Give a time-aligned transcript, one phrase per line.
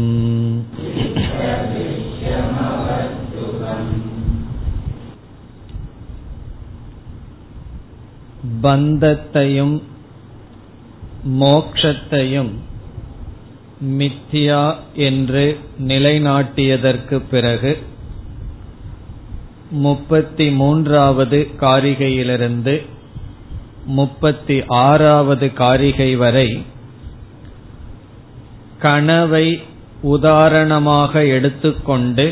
[8.62, 9.76] பந்தத்தையும்
[11.40, 12.50] மோக்ஷத்தையும்
[13.98, 17.76] மித்தியா என்று நிலைநாட்டியதற்கு பிறகு
[19.70, 22.86] முப்பத்தி மூன்றாவது காரிகையிலிருந்து
[23.86, 26.62] முப்பத்தி ஆறாவது காரிகை வரை
[28.85, 29.47] கனவை
[30.13, 32.25] உதாரணமாக எடுத்துக்கொண்டு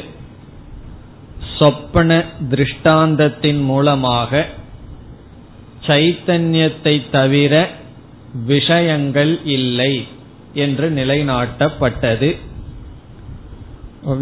[1.58, 2.12] சொப்பன
[2.52, 4.42] திருஷ்டாந்தத்தின் மூலமாக
[5.88, 7.54] சைத்தன்யத்தை தவிர
[8.46, 9.94] விஷயங்கள் இல்லை
[10.64, 12.30] என்று நிலைநாட்டப்பட்டது.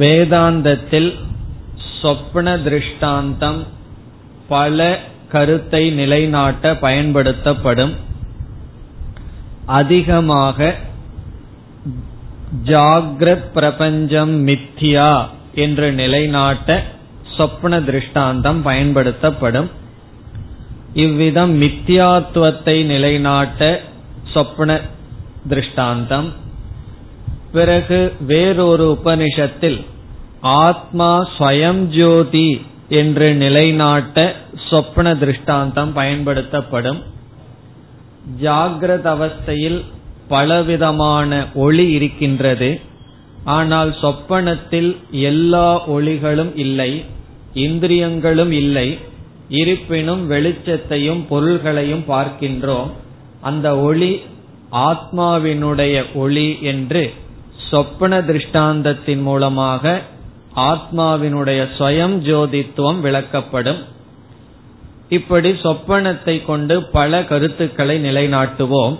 [0.01, 1.11] வேதாந்தத்தில்
[2.01, 3.61] சொப்ன திருஷ்டாந்தம்
[4.47, 4.79] பல
[5.31, 7.93] கருத்தை நிலைநாட்ட பயன்படுத்தப்படும்.
[9.79, 10.57] அதிகமாக
[12.65, 16.83] ஜாகிரத் பிரபஞ்சம் மித்யா என்று நிலைநாட்ட
[17.37, 19.69] சொப்ன திருஷ்டாந்தம் பயன்படுத்தப்படும்.
[20.93, 23.81] இவ்விதம் மித்யாத்துவத்தை நிலைநாட்ட
[24.33, 24.81] சொப்ன
[25.49, 26.33] திருஷ்டாந்தம்.
[27.51, 29.85] பிறகு வேறொரு உபனிஷத்தில்
[30.41, 34.35] ஆத்மா ஸ்வயம் ஜோதி என்று நிலைநாட்ட
[34.69, 37.03] சொப்ன திருஷ்டாந்தம் பயன்படுத்தப்படும்.
[38.41, 39.85] ஜாகிரத அவஸ்தையில்
[40.33, 42.71] பலவிதமான ஒளி இருக்கின்றது.
[43.55, 44.91] ஆனால் சொப்பனத்தில்
[45.29, 46.91] எல்லா ஒளிகளும் இல்லை
[47.65, 48.87] இந்திரியங்களும் இல்லை
[49.59, 52.91] இருப்பினும் வெளிச்சத்தையும் பொருள்களையும் பார்க்கின்றோம்.
[53.41, 54.11] அந்த ஒளி
[54.89, 57.03] ஆத்மாவினுடைய ஒளி என்று
[57.69, 59.93] சொப்பன திருஷ்டாந்தத்தின் மூலமாக
[60.69, 63.81] ஆத்மாவினுடைய ஸ்வயம் ஜோதித்துவம் விளக்கப்படும்.
[65.17, 68.95] இப்படி சொப்பனத்தை கொண்டு பல கருத்துக்களை நிலைநாட்டுவோம்.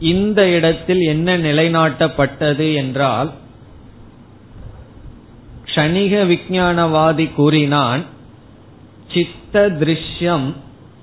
[0.00, 3.30] இந்த இடத்தில் என்ன நிலைநாட்டப்பட்டது என்றால்
[5.64, 8.04] க்ஷணிக விஞ்ஞானவாதி கூறினான்
[9.12, 10.54] சித்த திருஷ்யம்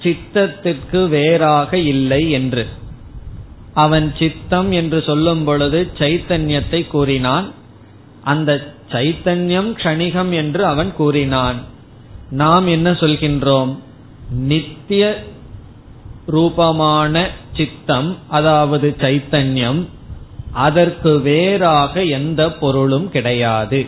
[0.04, 2.68] சித்தத்திற்கு வேறாக இல்லை என்று.
[3.74, 7.52] அவன் சித்தம் என்று சொல்லும் பொழுது சைத்தன்யத்தை கூறினான்.
[8.24, 11.62] அந்த சைத்தன்யம் க்ஷணிகம் என்று அவன் கூறினான்.
[12.30, 13.78] நாம் என்ன சொல்கின்றோம்?
[14.30, 15.24] நித்திய
[16.26, 19.82] ரூபமான சித்தம் அதாவது சைத்தன்யம்
[20.52, 23.80] அதற்கு வேறாக எந்த பொருளும் கிடையாது.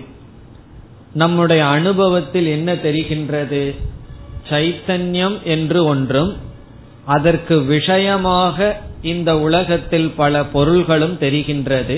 [1.13, 3.63] நம்முடைய அனுபவத்தில் என்ன தெரிகின்றது?
[4.49, 6.31] சைத்தன்யம் என்று ஒன்றும்
[7.05, 11.97] அதற்கு விஷயமாக இந்த உலகத்தில் பல பொருள்களும் தெரிகின்றது.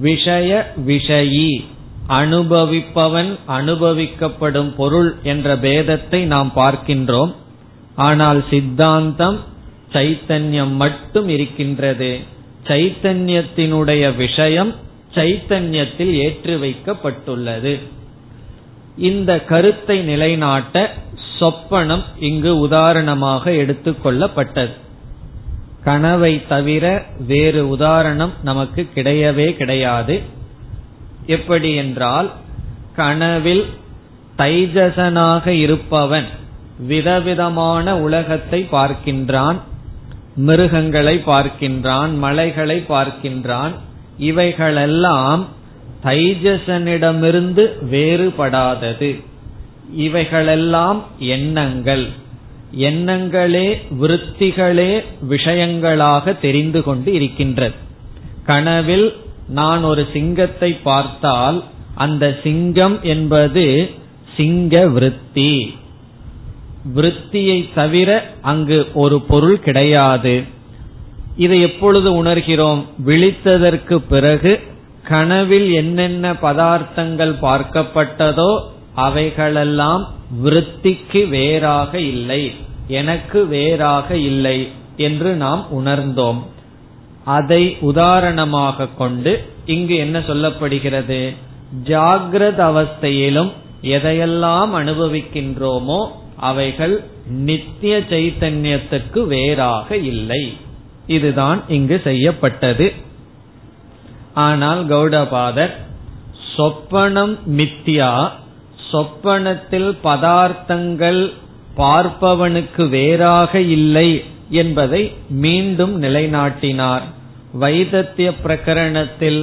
[0.00, 0.50] விஷய
[0.86, 1.50] விஷயி
[2.08, 7.32] அனுபவிப்பவன் அனுபவிக்கப்படும் பொருள் என்ற பேதத்தை நாம் பார்க்கின்றோம்.
[7.94, 9.38] ஆனால் சித்தாந்தம்
[9.92, 12.18] சைத்தன்யம் மட்டும் இருக்கின்றது.
[12.66, 14.74] சைத்தன்யத்தினுடைய விஷயம்
[15.14, 17.74] சைத்தன்யத்தில் ஏற்றி வைக்கப்பட்டுள்ளது.
[18.96, 20.90] இந்த கருத்தை நிலைநாட்ட
[21.40, 24.74] சொப்பனம் இங்கு உதாரணமாக எடுத்துக்கொள்ளப்பட்டது
[25.84, 30.20] கனவை தவிர வேறு உதாரணம் நமக்கு கிடையவே கிடையாது.
[31.26, 32.30] எப்படி என்றால்
[32.96, 33.64] கனவில்
[34.36, 36.28] தைஜசனாக இருப்பவன்
[36.86, 39.58] விதவிதமான உலகத்தை பார்க்கின்றான்.
[40.36, 43.72] மிருகங்களை பார்க்கின்றான் மலைகளை பார்க்கின்றான்.
[44.18, 45.48] இவைகளெல்லாம்
[46.04, 49.22] தைஜசனிடமிருந்து வேறுபடாதது.
[49.94, 52.08] இவைகளெல்லாம் எண்ணங்கள்.
[52.78, 57.74] எண்ணங்களே விருத்திகளே விஷயங்களாக தெரிந்து கொண்டு இருக்கின்றது.
[58.46, 59.16] கனவில்
[59.48, 61.64] நான் ஒரு சிங்கத்தை பார்த்தால்
[61.94, 63.90] அந்த சிங்கம் என்பது
[64.36, 65.76] சிங்க விருத்தி.
[66.84, 68.10] விருத்தியை தவிர
[68.42, 70.42] அங்கு ஒரு பொருள் கிடையாது.
[71.36, 72.84] இதை எப்பொழுது உணர்கிறோம்?
[73.06, 74.60] விழித்ததற்கு பிறகு
[75.08, 78.58] கனவில் என்னென்ன பதார்த்தங்கள் பார்க்கப்பட்டதோ
[78.94, 80.08] அவைகளெல்லாம்
[80.44, 82.52] விருத்திக்கு வேறாக இல்லை.
[82.88, 86.40] எனக்கு வேறாக இல்லை என்று நாம் உணர்ந்தோம்.
[87.24, 89.32] அதை உதாரணமாக கொண்டு
[89.64, 91.34] இங்கு என்ன சொல்லப்படுகிறது?
[91.84, 93.52] ஜாகிரத அவஸ்தையிலும்
[93.82, 96.00] எதையெல்லாம் அனுபவிக்கின்றோமோ
[96.46, 96.94] அவைகள்
[97.48, 100.42] நித்திய சைத்தன்யத்துக்கு வேறாக இல்லை.
[101.06, 102.86] இதுதான் இங்கு செய்யப்பட்டது.
[104.46, 105.74] ஆனால் கௌடபாதர்
[106.54, 108.12] சொப்பனம் மித்தியா
[108.90, 111.22] சொப்பனத்தில் பதார்த்தங்கள்
[111.76, 114.08] பார்ப்பவனுக்கு வேறாக இல்லை
[114.60, 115.02] என்பதை
[115.44, 117.04] மீண்டும் நிலைநாட்டினார்.
[117.60, 119.42] வைதத்திய பிரகரணத்தில்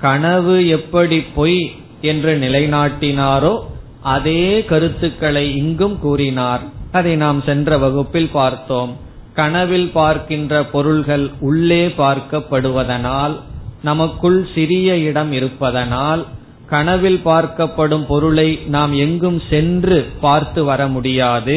[0.00, 1.62] கனவு எப்படி பொய்
[2.00, 3.54] என்று நிலைநாட்டினாரோ
[4.02, 6.62] அதே கருத்துக்களை இங்கும் கூறினார்.
[6.92, 8.92] அதை நாம் சென்ற வகுப்பில் பார்த்தோம்.
[9.34, 13.34] கனவில் பார்க்கின்ற பொருள்கள் உள்ளே பார்க்கப்படுவதனால்
[13.82, 16.26] நமக்குள் சிறிய இடம் இருப்பதனால்
[16.66, 21.56] கனவில் பார்க்கப்படும் பொருளை நாம் எங்கும் சென்று பார்த்து வர முடியாது.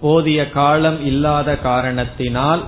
[0.00, 2.62] போதிய காலம் இல்லாத காரணத்தினால்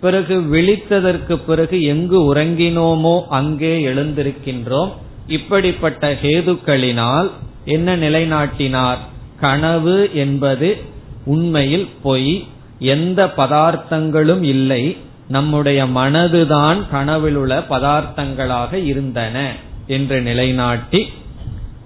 [0.00, 4.90] பிறகு விழித்ததற்கு பிறகு எங்கு உறங்கினோமோ அங்கே எழுந்திருக்கின்றோம்.
[5.26, 7.30] இப்படிப்பட்ட ஹேதுக்களினால்
[7.64, 8.96] என்ன நிலைநாட்டினார்?
[9.40, 10.80] கனவு என்பது
[11.24, 12.46] உண்மையில் பொய்.
[12.78, 14.96] எந்த பதார்த்தங்களும் இல்லை.
[15.28, 19.52] நம்முடைய மனதுதான் கனவில் உள்ள பதார்த்தங்களாக இருந்தன
[19.86, 21.06] என்று நிலைநாட்டி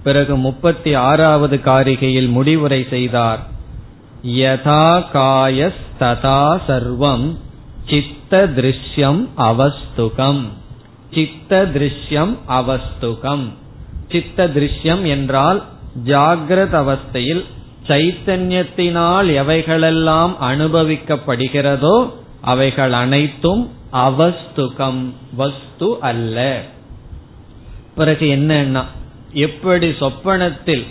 [0.03, 3.47] பிறகு முப்பத்தி ஆறாவது காரிகையில் முடிவுரை செய்தார்.
[4.27, 7.37] யதா காயஸ் ததா சர்வம்
[7.89, 10.43] சித்த திருஷ்யம் அவஸ்துகம்.
[11.15, 13.53] சித்த திருஷ்யம் அவஸ்துகம்.
[14.13, 15.61] சித்த திருஷ்யம் என்றால்
[16.05, 17.45] ஜாகிரத அவஸ்தையில்
[17.89, 21.97] சைத்தன்யத்தினால் எவைகளெல்லாம் அனுபவிக்கப்படுகிறதோ
[22.41, 23.63] அவைகள் அனைத்தும்
[24.07, 25.03] அவஸ்துகம்
[25.37, 26.37] வஸ்து அல்ல.
[27.95, 28.83] பிறகு என்னன்னா
[29.45, 30.85] எப்படி சொப்பனத்தில்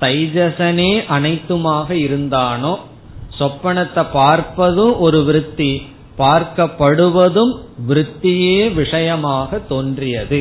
[0.00, 2.74] தைஜசனே அனைத்துமாக இருந்தானோ
[3.38, 5.72] சொப்பனத்தை பார்ப்பதும் ஒரு விருத்தி
[6.18, 7.52] பார்க்கப்படுவதும்
[7.88, 10.40] விருத்தியே விஷயமாக தோன்றியது.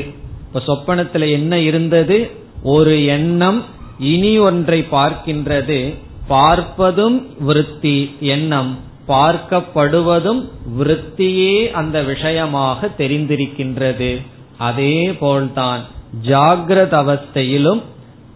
[0.54, 2.32] இப்ப சொப்பனத்துல என்ன இருந்தது?
[2.64, 3.66] ஒரு எண்ணம்
[4.00, 5.96] இனி ஒன்றை பார்க்கின்றது.
[6.30, 8.78] பார்ப்பதும் விருத்தி எண்ணம்.
[9.08, 10.50] பார்க்கப்படுவதும்
[10.80, 14.22] விருத்தியே அந்த விஷயமாக தெரிந்திருக்கின்றது.
[14.58, 15.84] அதே போல்தான்
[16.24, 17.82] ஜாகிரத அவஸ்தையிலும்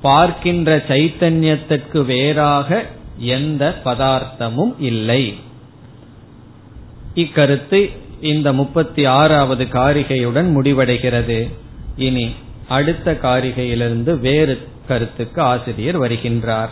[0.02, 2.86] பார்க்கின்ற சைத்தன்யத்திற்கு வேறாக
[3.18, 5.34] எந்த பதார்த்தமும் இல்லை.
[7.16, 11.50] இக்கருத்து இந்த முப்பத்தி ஆறாவது காரிகையுடன் முடிவடைகிறது.
[11.97, 12.35] இனி
[12.69, 16.71] அடுத்த காரிகையிலிருந்து வேறு கருத்துக்கு ஆசிரியர் வருகின்றார்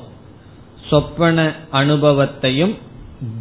[0.89, 2.77] சொப்பன அனுபவத்தையும்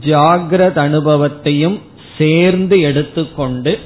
[0.02, 1.78] ஜாகிரத அனுபவத்தையும்
[2.18, 3.80] சேர்ந்து எடுத்துக்கொண்டு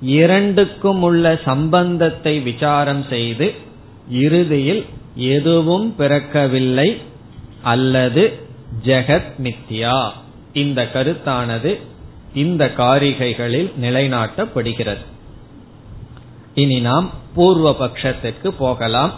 [0.00, 3.54] இரண்டுக்கும் உள்ள சம்பந்தத்தை விசாரம் செய்து
[4.10, 6.96] இறுதியில் எதுவும் பிறக்கவில்லை
[7.62, 8.40] அல்லது
[8.84, 10.10] ஜெகத் மித்யா.
[10.52, 11.80] இந்த கருத்தானது
[12.34, 15.04] இந்த காரிகைகளில் நிலைநாட்டப்படுகிறது.
[16.54, 19.12] இனி நாம் பூர்வ பட்சத்திற்கு போகலாம்.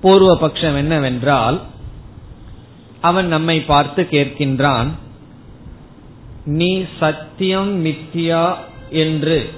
[0.00, 1.60] பூர்வ பட்சம் என்னவென்றால்
[3.00, 4.88] அவன் நம்மை பார்த்து கேட்கின்றான்
[6.44, 8.54] நீ சத்தியம் மித்தியா
[8.90, 9.50] என்று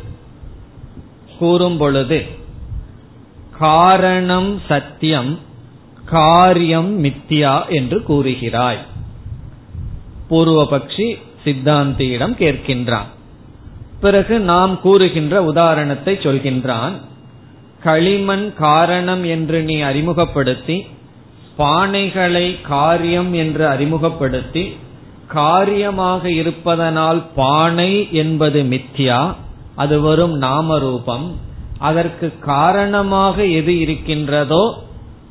[1.39, 2.27] கூறும் பொழுது
[3.59, 5.39] காரணம் சத்தியம்
[6.05, 8.79] காரியம் மித்தியா என்று கூறுகிறாய்.
[10.31, 13.05] பூர்வபக்ஷி சித்தாந்தியிடம் கேட்கின்றான்.
[14.01, 16.93] பிறகு நாம் கூறுகின்ற உதாரணத்தை சொல்கின்றான்.
[17.83, 20.87] களிமண் காரணம் என்று நீ அறிமுகப்படுத்தி
[21.59, 24.77] பானைகளை காரியம் என்று அறிமுகப்படுத்தி
[25.27, 29.35] காரியமாக இருப்பதனால் பானை என்பது மித்யா
[29.75, 31.37] அது வரும் நாம ரூபம்
[31.79, 34.83] அதற்கு காரணமாக எது இருக்கின்றதோ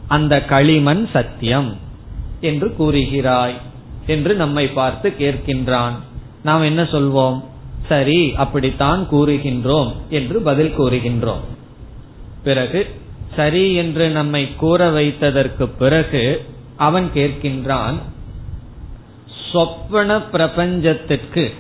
[0.08, 1.78] அந்த களிமண் சத்தியம்
[2.42, 3.54] என்று கூறுகிறாய்
[4.08, 5.92] என்று நம்மை பார்த்து கேட்கின்றான்.
[6.44, 7.44] நாம் என்ன சொல்வோம்?
[7.88, 11.44] சரி அப்படித்தான் கூறுகின்றோம் என்று பதில் கூறுகின்றோம்.
[12.44, 13.02] பிறகு
[13.36, 16.46] சரி என்று நம்மை கூற வைத்ததற்கு பிறகு
[16.78, 17.96] அவன் கேட்கின்றான்
[19.54, 21.54] சொப்பன பிரபஞ்சத்திற்கு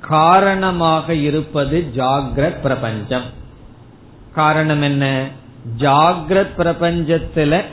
[0.00, 3.22] காரணமாக இருப்பது ஜாகிரத் பிரபஞ்சம்.
[4.34, 5.26] காரணம் என்ன?
[5.78, 7.64] ஜாகிரத் பிரபஞ்சத்துல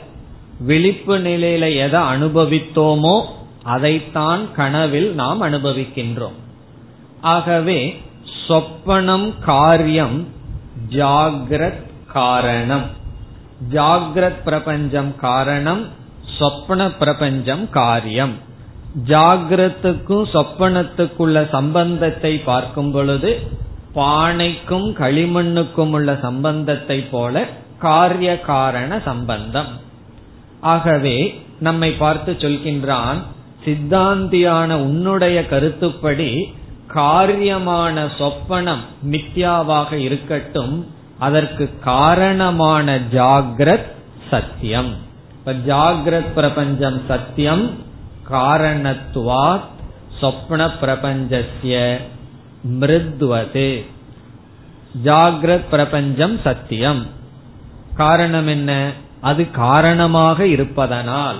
[0.60, 3.24] விழிப்பு நிலையில எதை அனுபவித்தோமோ
[3.62, 6.38] அதைத்தான் கனவில் நாம் அனுபவிக்கின்றோம்.
[7.20, 8.02] ஆகவே
[8.48, 10.28] சொப்பனம் காரியம்
[10.88, 11.82] ஜாகிரத்
[12.12, 12.86] காரணம்.
[13.70, 15.86] ஜாகிரத் பிரபஞ்சம் காரணம்
[16.38, 18.48] சொப்பன பிரபஞ்சம் காரியம்.
[19.08, 23.40] ஜாகிரத்துக்கும் சொப்பனத்துக்குள்ள சம்பந்தத்தை பார்க்கும் பொழுது
[23.94, 27.46] பானைக்கும் களிமண்ணுக்கும் உள்ள சம்பந்தத்தை போல
[27.78, 29.66] காரிய காரண சம்பந்தம்.
[30.60, 33.18] ஆகவே நம்மை பார்த்து சொல்கின்றான்
[33.64, 36.54] சித்தாந்தியான உன்னுடைய கருத்துப்படி
[36.94, 40.86] காரியமான சொப்பனம் மித்யாவாக இருக்கட்டும்
[41.18, 43.90] அதற்கு காரணமான ஜாகிரத்
[44.30, 44.94] சத்தியம்.
[45.32, 47.88] இப்ப ஜாகிரத் பிரபஞ்சம் சத்தியம்
[48.30, 49.60] காரணத்துவாத்
[50.20, 51.96] சொப்ன பிரபஞ்சசிய
[52.80, 53.84] மிருத்வது.
[55.04, 57.06] ஜாகிரத் பிரபஞ்சம் சத்தியம்.
[57.94, 58.92] காரணம் என்ன?
[59.20, 61.36] அது காரணமாக இருப்பதனால்.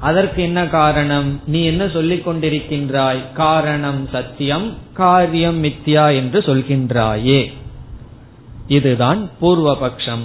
[0.00, 1.40] அதற்கு என்ன காரணம்?
[1.46, 3.32] நீ என்ன சொல்லிக் கொண்டிருக்கின்றாய்?
[3.32, 7.52] காரணம் சத்தியம் காரியம் மித்யா என்று சொல்கின்றாயே.
[8.66, 10.24] இதுதான் பூர்வபக்ஷம்.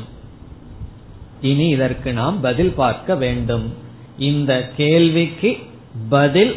[1.41, 3.73] இனி இதற்கு நாம் பதில் பார்க்க வேண்டும்.
[4.17, 5.57] இந்த கேள்விக்கு
[6.09, 6.55] பதில்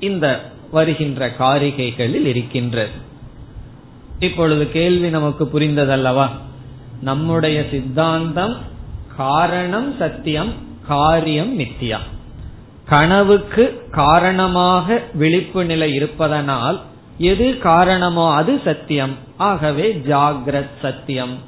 [0.00, 3.08] இந்த வருகின்ற காரிகைகளில் இருக்கின்றது.
[4.18, 6.28] இப்பொழுது கேள்வி நமக்கு புரிந்ததல்லவா?
[7.00, 8.56] நம்முடைய சித்தாந்தம்
[9.16, 10.52] காரணம் சத்தியம்
[10.88, 11.98] காரியம் நித்தியா
[12.86, 16.80] கனவுக்கு காரணமாக விழிப்பு நிலை இருப்பதனால்
[17.18, 19.14] எது காரணமோ அது சத்தியம்.
[19.36, 21.38] ஆகவே ஜாகிரத் சத்தியம்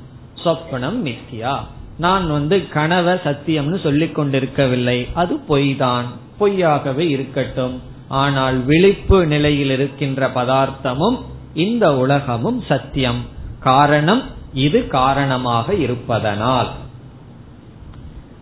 [0.45, 1.59] சொப்பனம் நித்தியா
[1.99, 6.05] நான் வந்து கனவ சத்தியம்னு சொல்லிக் கொண்டிருக்கவில்லை அது பொய்தான்.
[6.43, 7.83] பொய்யாகவே இருக்கட்டும்.
[8.09, 11.23] ஆனால் விழிப்பு நிலையில் இருக்கின்ற பதார்த்தமும்
[11.55, 13.23] இந்த உலகமும் சத்தியம்.
[13.61, 14.23] காரணம்
[14.55, 16.71] இது காரணமாக இருப்பதனால்.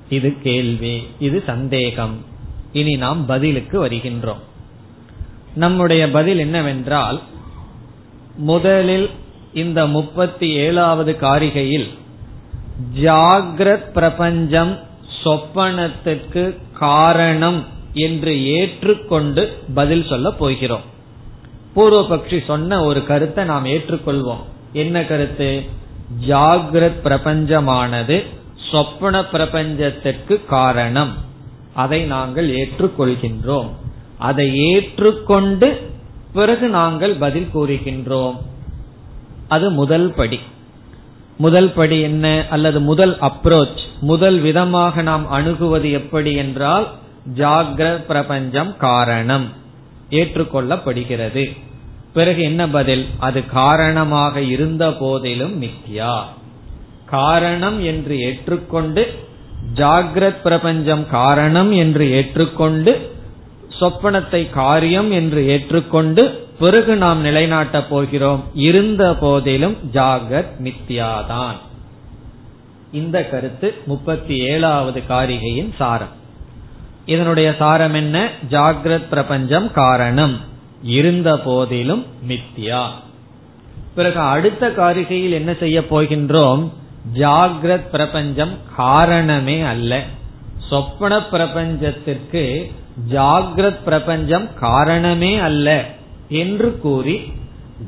[0.08, 2.24] இது கேள்வி இது சந்தேகம்.
[2.72, 4.42] இனி நாம் பதிலுக்கு வருகின்றோம்.
[5.54, 7.20] நம்முடைய பதில் என்னவென்றால்
[8.36, 9.10] முதலில்
[9.52, 11.88] இந்த முப்பத்தி ஏழாவது காரிகையில்
[12.94, 14.78] ஜாகிரத் பிரபஞ்சம்
[15.24, 20.80] சொப்பனத்துக்கு காரணம் என்று ஏற்றுக்கொண்டு பதில் சொல்ல போகிறோம்.
[21.76, 24.42] பூர்வபக்ஷி சொன்ன ஒரு கருத்தை நாம் ஏற்றுக்கொள்வோம்.
[24.72, 25.62] என்ன கருத்து?
[26.28, 28.24] ஜாகிரத் பிரபஞ்சமானது
[28.70, 31.14] சொப்பன பிரபஞ்சத்திற்கு காரணம்.
[31.74, 33.68] அதை நாங்கள் ஏற்றுக்கொள்கின்றோம்.
[34.18, 35.90] அதை ஏற்றுக்கொண்டு
[36.32, 38.36] பிறகு நாங்கள் பதில் கூறுகின்றோம்.
[39.48, 40.40] அது முதல் படி.
[41.38, 42.46] முதல் படி என்ன?
[42.50, 46.90] அல்லது முதல் அப்ரோச் முதல் விதமாக நாம் அணுகுவது எப்படி என்றால்
[47.36, 49.48] ஜாகிர பிரபஞ்சம் காரணம்
[50.10, 51.56] ஏற்றுக்கொள்ளப்படுகிறது.
[52.14, 53.06] பிறகு என்ன பதில்?
[53.18, 56.22] அது காரணமாக இருந்த போதிலும் மித்யா.
[57.06, 59.18] காரணம் என்று ஏற்றுக்கொண்டு
[59.74, 63.16] ஜாகிரத் பிரபஞ்சம் காரணம் என்று ஏற்றுக்கொண்டு
[63.80, 68.44] சொப்பனத்தை காரியம் என்று ஏற்றுக்கொண்டு பிறகு நாம் நிலைநாட்டப் போகிறோம்.
[68.54, 71.56] இருந்த போதிலும் ஜாகத் மித்யாதான்.
[72.92, 76.18] இந்த கருத்து முப்பத்தி ஏழாவது காரிகையின் சாரம்.
[77.04, 78.28] இதனுடைய சாரம் என்ன?
[78.50, 80.40] ஜாகிரத் பிரபஞ்சம் காரணம்.
[80.82, 82.86] இருந்த போதிலும் மித்யா.
[83.94, 86.70] பிறகு அடுத்த காரிகையில் என்ன செய்ய போகின்றோம்?
[87.14, 90.02] ஜாகிரத் பிரபஞ்சம் காரணமே அல்ல.
[90.68, 92.72] சொப்பன பிரபஞ்சத்திற்கு
[93.10, 95.84] ஜாகிரத் பிரபஞ்சம் காரணமே அல்ல
[96.28, 97.32] என்று கூறி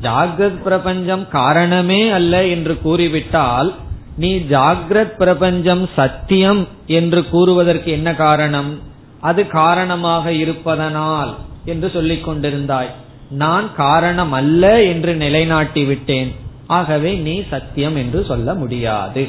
[0.02, 3.75] ஜாகிரத் பிரபஞ்சம் காரணமே அல்ல என்று கூறிவிட்டால்
[4.16, 8.78] நீ ஜாகிரத் பிரபஞ்சம் சத்தியம் என்று கூறுவதற்கு என்ன காரணம்?
[9.22, 12.92] அது காரணமாக இருப்பதனால் என்று சொல்லிக் கொண்டிருந்தாய்.
[13.30, 16.30] நான் காரணம் அல்ல என்று நிலைநாட்டி விட்டேன்.
[16.66, 19.28] ஆகவே நீ சத்தியம் என்று சொல்ல முடியாது.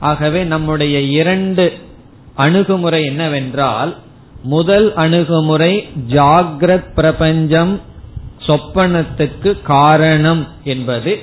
[0.00, 1.72] ஆகவே நம்முடைய இரண்டு
[2.34, 3.96] அணுகுமுறை என்னவென்றால்
[4.42, 7.80] முதல் அணுகுமுறை ஜாகிரத் பிரபஞ்சம்
[8.46, 11.18] சொப்பனத்துக்கு காரணம் என்பது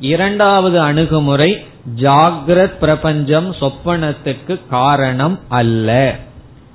[0.00, 1.64] இரண்டாவது அணுகுமுறை
[1.96, 6.16] ஜாகிரத் பிரபஞ்சம் சொப்பனத்துக்கு காரணம் அல்ல.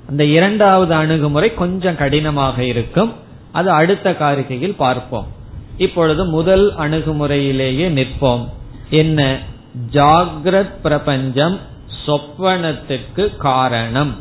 [0.08, 3.12] அந்த இரண்டாவது அணுகுமுறை கொஞ்சம் கடினமாக இருக்கும்.
[3.52, 5.26] அது அடுத்த காரிகையில் பார்ப்போம்.
[5.76, 8.48] இப்பொழுது முதல் அணுகுமுறையிலேயே நிற்போம்.
[8.90, 9.40] என்ன?
[9.92, 11.58] ஜாகிரத் பிரபஞ்சம்
[12.06, 14.16] சொப்பனத்துக்கு காரணம்.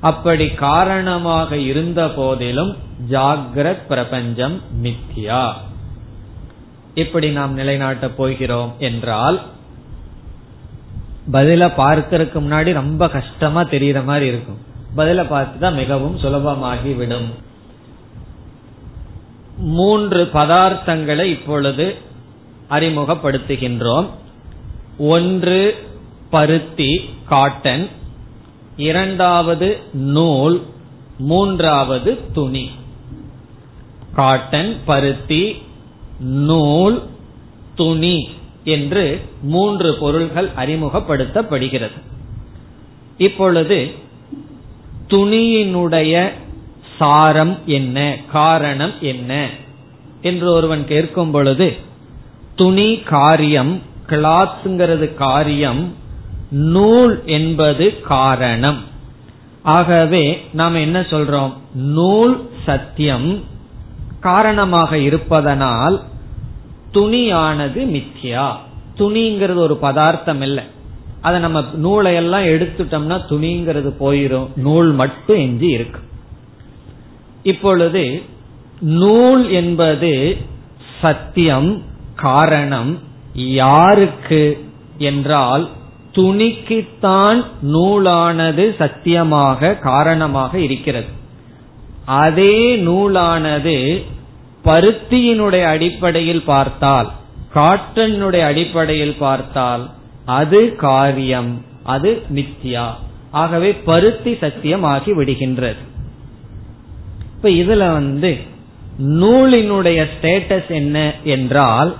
[0.00, 2.76] அப்படி காரணமாக இருந்த போதிலும்
[3.10, 5.52] ஜாகிரத் பிரபஞ்சம் மித்யா
[6.94, 9.42] இப்படி நாம் நிலைநாட்ட போகிறோம் என்றால்
[11.32, 14.74] பதில பார்க்கறதுக்கு முன்னாடி ரொம்ப கஷ்டமா தெரியற மாதிரி இருக்கும்.
[14.96, 17.26] பதில பார்த்துதான் மிகவும் சுலபமாகிவிடும்.
[19.56, 21.94] மூன்று பதார்த்தங்களை இப்பொழுது
[22.70, 24.06] அறிமுகப்படுத்துகின்றோம்.
[24.98, 25.86] ஒன்று
[26.30, 27.88] பருத்தி காட்டன்
[28.76, 30.62] இரண்டாவது நூல்.
[31.18, 32.70] மூன்றாவது துணி.
[34.14, 35.62] காட்டன் பருத்தி
[36.20, 37.02] நூல்
[37.74, 38.28] துணி
[38.64, 42.00] என்று மூன்று பொருள்கள் அறிமுகப்படுத்தப்படுகிறது.
[43.18, 43.94] இப்பொழுது
[45.08, 46.30] துணியினுடைய
[46.98, 48.16] சாரம் என்ன?
[48.32, 49.48] காரணம் என்ன?
[50.20, 51.76] என்று ஒருவன் கேட்கும் பொழுது
[52.54, 55.94] துணி காரியம் கிளாத்ங்கிறது காரியம்
[56.50, 58.84] நூல் என்பது காரணம்.
[59.62, 61.52] ஆகவே நாம் என்ன சொல்றோம்?
[61.74, 63.44] நூல் சத்தியம்
[64.20, 66.02] காரணமாக இருப்பதனால்
[66.92, 68.52] துணியானது மித்யா.
[68.94, 70.64] துணிங்கிறது ஒரு பதார்த்தம் இல்லை.
[71.26, 74.48] அதை நம்ம நூலை எல்லாம் எடுத்துட்டோம்னா துணிங்கிறது போயிரும்.
[74.66, 76.00] நூல் மட்டும் எஞ்சி இருக்கு.
[77.52, 78.04] இப்பொழுது
[79.02, 80.12] நூல் என்பது
[81.02, 81.70] சத்தியம்
[82.22, 82.92] காரணம்
[83.62, 84.44] யாருக்கு
[85.10, 85.64] என்றால்
[86.18, 87.40] துணிக்குத்தான்
[87.74, 91.10] நூலானது சத்தியமாக காரணமாக இருக்கிறது.
[92.20, 93.76] அதே நூலானது
[94.64, 97.10] பருத்தியினுடைய அடிப்படையில் பார்த்தால்
[97.54, 99.84] காட்டனுடைய அடிப்படையில் பார்த்தால்
[100.26, 102.86] அது காரியம் அது மித்தியா
[103.30, 105.82] ஆகவே பருத்தி சத்தியமாகி விடுகின்றது.
[107.34, 108.36] இப்ப இதுல வந்து
[108.98, 111.96] நூலினுடைய ஸ்டேட்டஸ் என்ன என்றால்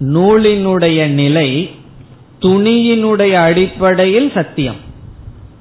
[0.00, 1.70] நூலினுடைய நிலை
[2.40, 4.80] துணியினுடைய அடிப்படையில் சத்தியம்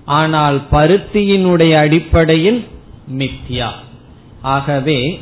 [0.06, 2.66] ஆனால் பருத்தியினுடைய அடிப்படையில்
[3.18, 3.70] மித்யா.
[4.42, 5.20] ஆகவே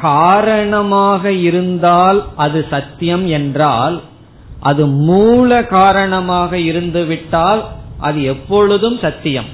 [0.00, 4.00] காரணமாக இருந்தால் அது சத்தியம் என்றால்
[4.60, 7.64] அது மூல காரணமாக இருந்துவிட்டால்
[7.98, 9.50] அது எப்பொழுதும் சத்தியம்.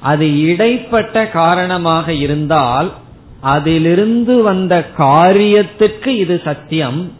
[0.00, 2.92] அது இடைப்பட்ட காரணமாக இருந்தால்
[3.40, 7.12] அதிலிருந்து வந்த காரியத்துக்கு இது சத்தியம்.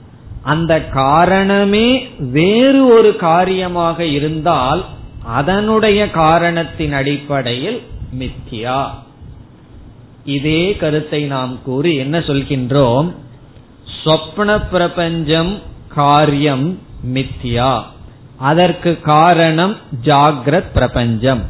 [0.43, 1.89] அந்த காரணமே
[2.19, 4.85] வேறு ஒரு காரியமாக இருந்தால்
[5.25, 7.81] அதனுடைய காரணத்தின் அடிப்படையில்
[8.19, 8.81] மித்தியா
[10.25, 13.09] இதே கருத்தை நாம் கூறி என்ன சொல்கின்றோம்?
[14.05, 17.83] சொப்ன பிரபஞ்சம் காரியம் மித்யா
[18.37, 21.43] அதற்கு காரணம் ஜாகிரத் பிரபஞ்சம்.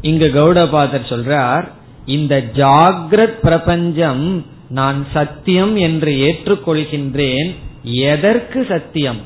[0.00, 1.68] இங்கு கௌடபாதர் சொல்றார்
[2.06, 7.54] இந்த ஜாகிரத் பிரபஞ்சம் நான் சத்தியம் என்று ஏற்றுக்கொள்கின்றேன்.
[7.82, 9.20] எதற்கு சத்தியம்?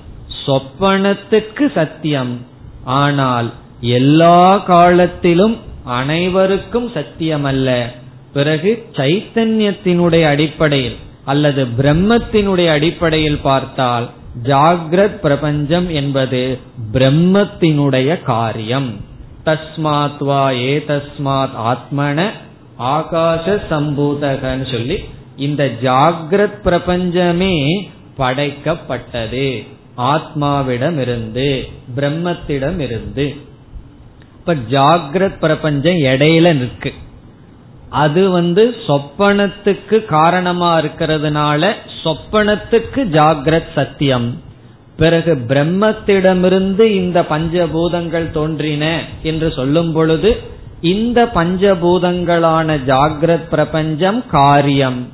[0.47, 2.47] சொப்பனத்துக்கு சத்தியம்.
[2.85, 7.85] ஆனால் எல்லா காலத்திலும் அனைவருக்கும் சத்தியமல்ல.
[8.33, 14.11] பிறகு சைத்தன்யத்தினுடைய அடிப்படையில் அல்லது பிரம்மத்தினுடைய அடிப்படையில் பார்த்தால்
[14.43, 16.59] ஜாகிரத் பிரபஞ்சம் என்பது
[16.93, 19.01] பிரம்மத்தினுடைய காரியம்.
[19.45, 22.31] தஸ்மாத் வா ஏ தஸ்மாத் ஆத்மன
[22.79, 25.05] ஆகாச சம்பூதகன்னு சொல்லி
[25.37, 29.67] இந்த ஜாகிரத் பிரபஞ்சமே படைக்கப்பட்டது.
[29.99, 33.37] ஆத்மாவிடமிருந்து பிரம்மத்திடமிருந்து.
[34.39, 36.93] இப்ப ஜாகிரத் பிரபஞ்சம் இடையில நிற்கு
[37.91, 41.73] அது வந்து சொப்பனத்துக்கு காரணமா இருக்கிறதுனால
[42.05, 44.43] சொப்பனத்துக்கு ஜாகிரத் சத்தியம்.
[44.97, 50.37] பிறகு பிரம்மத்திடமிருந்து இந்த பஞ்சபூதங்கள் தோன்றின என்று சொல்லும் பொழுது
[50.81, 55.09] இந்த பஞ்சபூதங்களான ஜாகிரத் பிரபஞ்சம் காரியம்.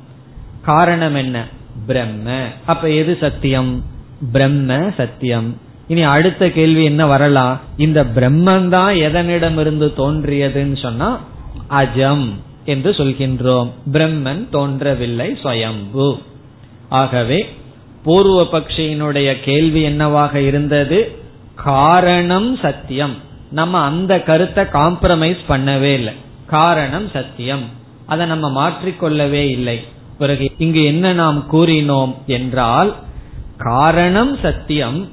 [0.61, 1.47] காரணம் என்ன?
[1.87, 2.45] பிரம்ம.
[2.65, 3.83] அப்ப எது சத்தியம்?
[4.31, 5.57] பிரம்ம சத்தியம்.
[5.87, 7.59] இனி அடுத்த கேள்வி என்ன வரலாம்?
[7.77, 11.19] இந்த பிரம்மன் தான் எதனிடமிருந்து தோன்றியதுன்னு சொன்னா
[11.67, 12.51] அஜம்.
[12.65, 13.71] என்று சொல்கின்றோம்.
[13.91, 16.21] பிரம்மன் தோன்றவில்லை சுயம்பு
[16.89, 17.49] ஆகவே
[18.03, 21.17] பூர்வ பக்ஷியினுடைய கேள்வி என்னவாக இருந்தது?
[21.55, 23.15] காரணம் சத்தியம்.
[23.51, 26.13] நம்ம அந்த கருத்தை காம்ப்ரமைஸ் பண்ணவே இல்லை.
[26.45, 27.63] காரணம் சத்தியம்.
[28.05, 29.83] அதை நம்ம மாற்றிக்கொள்ளவே இல்லை.
[30.17, 32.95] பிறகு இங்கு என்ன நாம் கூறினோம் என்றால்
[33.57, 35.09] காரணம் சத்தியம்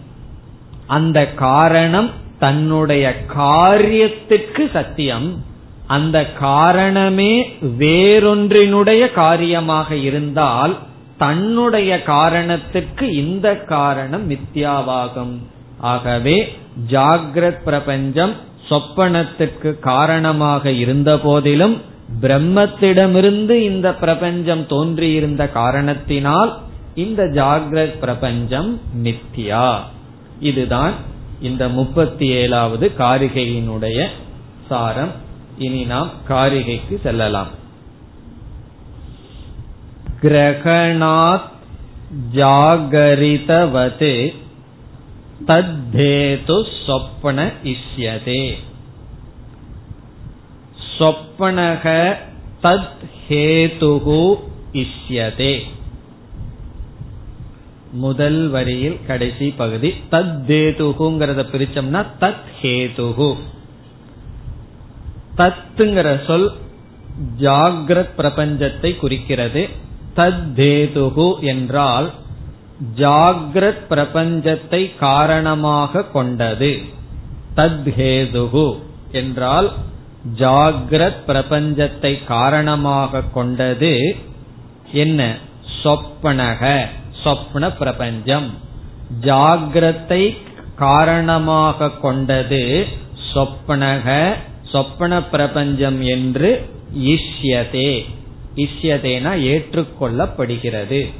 [0.86, 5.44] அந்த காரணம் தன்னுடைய காரியத்துக்கு சத்தியம்
[5.96, 7.32] அந்த காரணமே
[7.78, 10.74] வேறொன்றினுடைய காரியமாக இருந்தால்
[11.22, 15.34] தன்னுடைய காரணத்துக்கு இந்த காரணம் மித்யாவாகும்.
[15.92, 16.36] ஆகவே
[16.90, 18.34] ஜாகிரத் பிரபஞ்சம்
[18.68, 21.76] சொப்பனத்துக்கு காரணமாக இருந்த போதிலும்
[22.22, 26.52] பிரம்மத்திடமிருந்து இந்த பிரபஞ்சம் தோன்றியிருந்த காரணத்தினால்
[27.04, 28.70] இந்த ஜாகிரத் பிரபஞ்சம்
[29.04, 29.68] மித்தியா
[30.40, 30.94] இதுதான்
[31.48, 33.98] இந்த முப்பத்தி ஏழாவது காரிகையினுடைய
[34.68, 35.12] சாரம்.
[35.60, 37.48] இனி நாம் காரிகைக்கு செல்லலாம்.
[40.22, 41.48] கிரகணாத்
[42.34, 44.34] ஜாகரிதவதே
[45.46, 48.54] தத்தேது சொப்பன இஷ்யதே.
[50.98, 52.16] சொப்பனக
[52.62, 52.88] தத்
[53.28, 54.36] ஹேதுகு
[54.72, 55.62] இஷ்யதே.
[57.92, 63.36] முதல் வரியில் கடைசி பகுதி தத் தேதுகுங்கிறத பிரிச்சோம்னா தத் ஹேதுகு
[65.40, 66.52] தத்துங்கிற சொல்
[67.40, 69.68] ஜாகிரத் பிரபஞ்சத்தை குறிக்கிறது.
[70.16, 72.12] தத் தேதுகு என்றால்
[72.96, 76.80] ஜாகிரத் பிரபஞ்சத்தை காரணமாக கொண்டது.
[77.56, 78.78] தத்ஹேதுகு
[79.12, 79.72] என்றால்
[80.38, 84.16] ஜாகிரத் பிரபஞ்சத்தை காரணமாக கொண்டது.
[84.92, 85.36] என்ன?
[85.82, 86.86] சொப்பனக
[87.24, 88.50] சொப்ன பிரபஞ்சம்.
[89.20, 90.36] ஜாகிரத்தை
[90.76, 92.86] காரணமாக கொண்டது
[93.34, 94.34] சொப்பனக
[94.72, 98.04] சொப்பன பிரபஞ்சம் என்று இஷ்யதே.
[98.56, 101.12] இஷ்யதேனா ஏற்றுக்கொள்ளப்படுகிறது.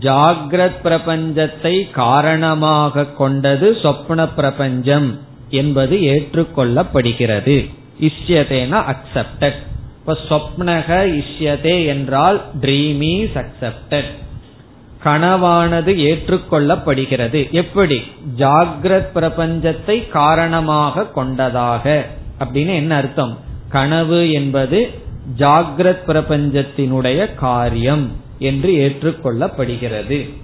[0.00, 5.18] ஜாகிரத் பிரபஞ்சத்தை காரணமாக கொண்டது சொப்ன பிரபஞ்சம்
[5.50, 7.70] என்பது ஏற்றுக்கொள்ளப்படுகிறது.
[8.00, 9.58] இஷ்யதேனா அக்செப்டட்
[9.98, 14.10] இப்ப சொப்னக இஷ்யதே என்றால் ட்ரீம் இஸ் அக்செப்டட்
[15.04, 17.50] கனவானது ஏற்றுக்கொள்ளப்படுகிறது.
[17.50, 18.02] எப்படி?
[18.38, 22.06] ஜாகிரத் பிரபஞ்சத்தை காரணமாக கொண்டதாக.
[22.38, 23.38] அப்படின்னு என்ன அர்த்தம்?
[23.68, 24.90] கனவு என்பது
[25.36, 30.34] ஜாகிரத் பிரபஞ்சத்தினுடைய காரியம் என்று ஏற்றுக்கொள்ளப்படுகிறது.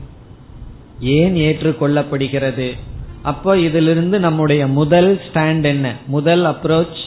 [1.01, 2.79] ஏன் ஏற்றுக்கொள்ளப்படுகிறது?
[3.23, 5.95] அப்போ இதிலிருந்து நம்முடைய முதல் ஸ்டாண்ட் என்ன?
[6.07, 7.03] முதல் அப்ரோச்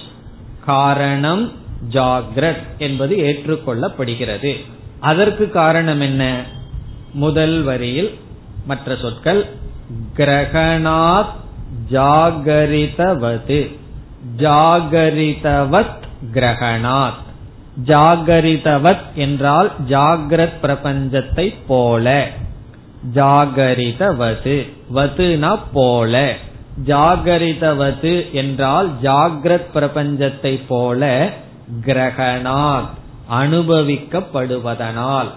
[0.65, 1.51] காரணம்
[1.89, 4.55] ஜாகிரத் என்பது ஏற்றுக்கொள்ளப்படுகிறது.
[4.99, 6.43] அதற்கு காரணம் என்ன?
[7.13, 8.17] முதல் வரியில்
[8.65, 9.45] மற்ற சொற்கள்
[10.15, 11.35] கிரகணாத்
[11.91, 13.75] ஜாகரிதவது.
[14.37, 16.01] ஜாகரிதவத்
[16.33, 17.21] கிரகணாத்.
[17.85, 22.27] ஜாகரிதவத் என்றால் ஜாகிரத் பிரபஞ்சத்தை போல.
[23.15, 26.35] ஜாகரிதவது வதுனா போல.
[26.85, 31.29] ஜாகரிதவது என்றால் ஜாகிரத் பிரபஞ்சத்தை போல
[31.85, 32.87] கிரகணாத்
[33.31, 35.29] அனுபவிக்கப்படுவதனால்.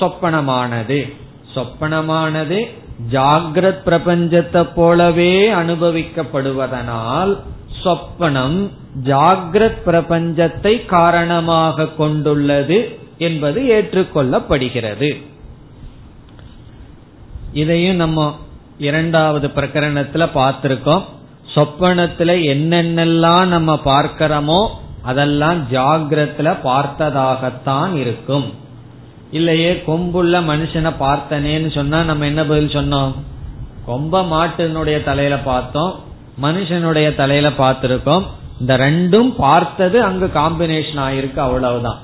[0.00, 1.14] சொப்பனமானது
[1.54, 2.70] சொப்பனமானது
[3.10, 7.38] ஜாகிரத் பிரபஞ்சத்தை போலவே அனுபவிக்கப்படுவதனால்
[7.84, 8.70] சொப்பனம்
[9.04, 15.22] ஜாகிரத் பிரபஞ்சத்தை காரணமாக கொண்டுள்ளது என்பது ஏற்றுக்கொள்ளப்படுகிறது.
[17.52, 18.36] இதையும் நம்ம
[18.78, 21.02] இரண்டாவது பிரகரணத்துல பார்த்திருக்கோம்.
[21.54, 24.68] சொப்பனத்துல என்னென்னலாம் நம்ம பார்க்கிறோமோ
[25.02, 28.54] அதெல்லாம் ஜாகிரத்துல பார்த்ததாகத்தான் இருக்கும்.
[29.30, 33.12] இல்லையே கொம்புள்ள மனுஷனை பார்த்தனேன்னு சொன்னா நம்ம என்ன பதில் சொன்னோம்?
[33.86, 36.10] கொம்ப மாட்டினுடைய தலையில பார்த்தோம்.
[36.42, 38.22] மனுஷனுடைய தலையில பார்த்திருக்கோம்.
[38.60, 41.98] இந்த ரெண்டும் பார்த்தது அங்க காம்பினேஷன் ஆயிருக்கு அவ்வளவுதான்.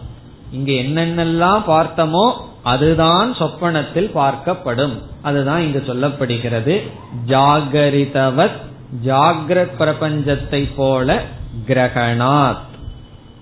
[0.50, 4.98] இங்க என்னென்னலாம் பார்த்தோமோ அதுதான் சொப்பனத்தில் பார்க்கப்படும்.
[5.22, 6.80] அதுதான் இங்கு சொல்லப்படுகிறது.
[7.26, 8.58] ஜாகரிதவத்
[9.06, 11.22] ஜாகிரத் பிரபஞ்சத்தை போல
[11.66, 12.66] கிரகணாத்.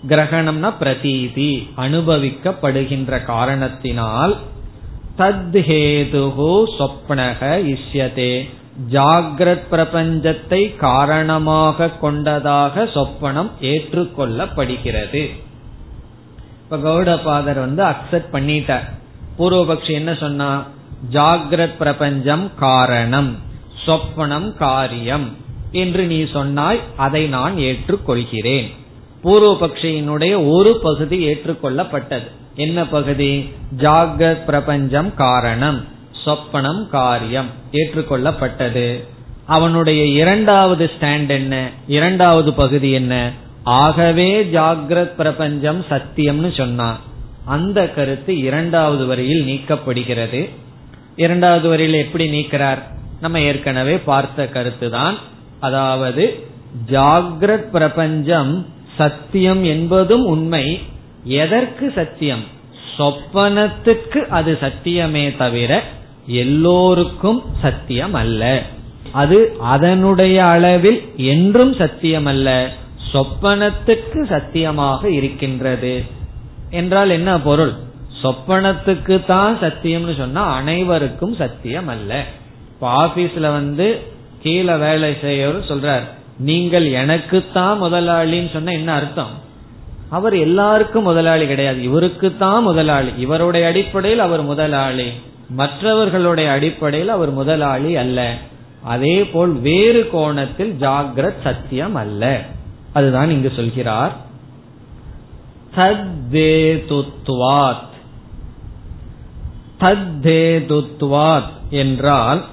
[0.08, 4.36] கிரகணம்னா பிரதீதி அனுபவிக்கப்படுகின்ற காரணத்தினால்
[5.18, 7.40] தத்ஹேதுகு சொப்னக
[7.74, 8.48] இஷ்யதே.
[8.90, 15.30] ஜாகிரத் பிரபஞ்சத்தை காரணமாக கொண்டதாக சொப்பனம் ஏற்றுக்கொள்ளப்படுகிறது.
[16.62, 18.90] இப்ப கௌடபாதர் வந்து அக்செப்ட் பண்ணிட்டார்.
[19.38, 20.66] பூர்வபக்ஷி என்ன சொன்னா
[21.12, 23.36] ஜாகிரத் பிரபஞ்சம் காரணம்
[23.86, 25.44] சொப்பனம் காரியம்.
[25.72, 28.74] என்று நீ சொன்னாய் அதை நான் ஏற்றுக்கொள்கிறேன்.
[29.24, 32.30] பூர்வபக்ஷியினுடைய ஒரு பகுதி ஏற்றுக்கொள்ளப்பட்டது.
[32.54, 33.52] என்ன பகுதி?
[33.76, 35.84] ஜாகிரத் பிரபஞ்சம் காரணம்.
[36.26, 39.04] சொப்பனம் காரியம் ஏற்றுக்கொள்ளப்பட்டது.
[39.46, 41.70] அவனுடைய இரண்டாவது ஸ்டாண்ட் என்ன?
[41.86, 43.32] இரண்டாவது பகுதி என்ன?
[43.62, 46.98] ஆகவே ஜாகிரத் பிரபஞ்சம் சத்தியம்னு சொன்னான்
[47.44, 50.50] அந்த கருத்து இரண்டாவது வரியில் நீக்கப்படுகிறது.
[51.16, 52.78] இரண்டாவது வரியில் எப்படி நீக்கிறார்?
[53.20, 55.16] நம்ம ஏற்கனவே பார்த்த கருத்து தான்.
[55.60, 56.46] அதாவது
[56.90, 60.80] ஜாகிரத் பிரபஞ்சம் சத்தியம் என்பதும் உண்மை.
[61.24, 62.44] எதற்கு சத்தியம்?
[62.98, 65.82] சொப்பனத்துக்கு அது சத்தியமே தவிர
[66.26, 68.62] எல்லோருக்கும் சத்தியம் அல்ல
[69.12, 72.70] அது அதனுடைய அளவில் என்றும் சத்தியம் அல்ல
[73.12, 76.04] சொப்பனத்துக்கு சத்தியமாக இருக்கின்றது.
[76.70, 77.72] என்றால் என்ன பொருள்?
[78.22, 82.24] சொப்பனத்துக்கு தான் சத்தியம்னு சொன்னா அனைவருக்கும் சத்தியம் அல்ல
[82.68, 84.00] இப்ப ஆபீஸ்ல வந்து
[84.42, 86.02] கீழே வேலை செய்யவர் சொல்றார்
[86.38, 89.44] நீங்கள் எனக்குத்தான் முதலாளின்னு சொன்ன என்ன அர்த்தம்?
[90.10, 91.82] அவர் எல்லாருக்கும் முதலாளி கிடையாது.
[91.82, 93.08] இவருக்கு தான் முதலாளி.
[93.18, 95.10] இவருடைய அடிப்படையில் அவர் முதலாளி.
[95.48, 98.36] மற்றவர்களுடைய அடிப்படையில் அவர் முதலாளி அல்ல.
[98.82, 102.44] அதே போல் வேறு கோணத்தில் ஜாகிரத் சத்தியம் அல்ல.
[102.92, 104.16] அதுதான் இங்கு சொல்கிறார்.
[105.76, 106.94] தத்தேதுத்வாத்.
[109.80, 112.44] தத்தேதுத்வாத் என்றால்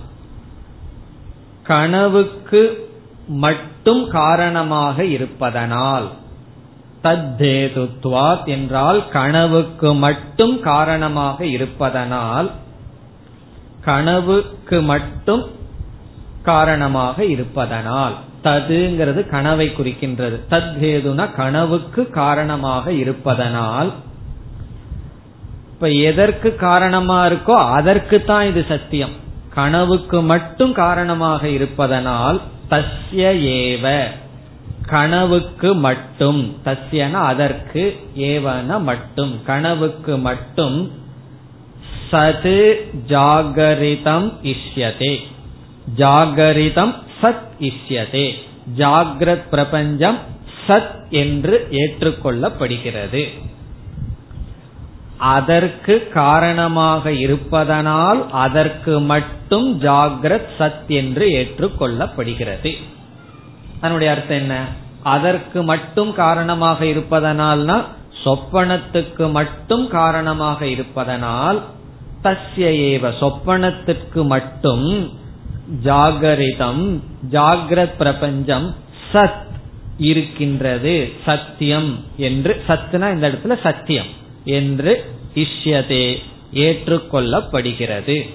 [1.64, 2.90] கனவுக்கு
[3.28, 6.10] மட்டும் காரணமாக இருப்பதனால்.
[7.04, 12.52] தத்தேதுத்வாத் என்றால் கனவுக்கு மட்டும் காரணமாக இருப்பதனால்
[13.86, 15.50] கனவுக்கு மட்டும்
[16.44, 18.14] காரணமாக இருப்பதனால்.
[18.44, 20.40] ததுங்கிறது கனவை குறிக்கின்றது.
[20.50, 23.94] தத் ஹேதுனா கனவுக்கு காரணமாக இருப்பதனால்.
[25.72, 29.16] இப்ப எதற்கு காரணமா இருக்கோ அதற்கு தான் இது சத்தியம்.
[29.54, 34.08] கனவுக்கு மட்டும் காரணமாக இருப்பதனால் தஸ்ய ஏவ.
[34.86, 36.56] கனவுக்கு மட்டும்.
[36.66, 39.40] தஸ்யன அதற்கு ஏவன மட்டும்.
[39.46, 40.92] கனவுக்கு மட்டும்
[42.14, 42.74] சது
[43.08, 45.18] ஜாகரிதம் இஷ்யதே.
[45.98, 48.32] ஜாகரிதம் சத் இஷ்யதே.
[48.78, 50.18] ஜாகிரத் பிரபஞ்சம்
[50.68, 53.30] சத் என்று ஏற்றுக்கொள்ளப்படுகிறது.
[55.18, 62.78] அதற்கு காரணமாக இருப்பதனால் அதற்கு மட்டும் ஜாகிரத் சத் என்று ஏற்றுக்கொள்ளப்படுகிறது.
[63.78, 64.66] அதனுடைய அர்த்தம் என்ன?
[65.04, 67.84] அதற்கு மட்டும் காரணமாக இருப்பதனால்னா
[68.26, 71.64] சொப்பனத்துக்கு மட்டும் காரணமாக இருப்பதனால்
[72.24, 75.12] தஸ்ய ஏவ சொப்பனத்திற்கு மட்டும்
[75.84, 77.00] ஜாகரிதம்
[77.32, 78.76] ஜாகிரத் பிரபஞ்சம்
[79.14, 79.52] சத்
[79.98, 84.06] இருக்கின்றது சத்தியம் என்று சத்துனா இந்த இடத்துல சத்தியம்
[84.44, 85.06] என்று
[85.36, 86.18] இஷ்யதே
[86.54, 88.30] ஏற்றுக்கொள்ளப்படுகிறது.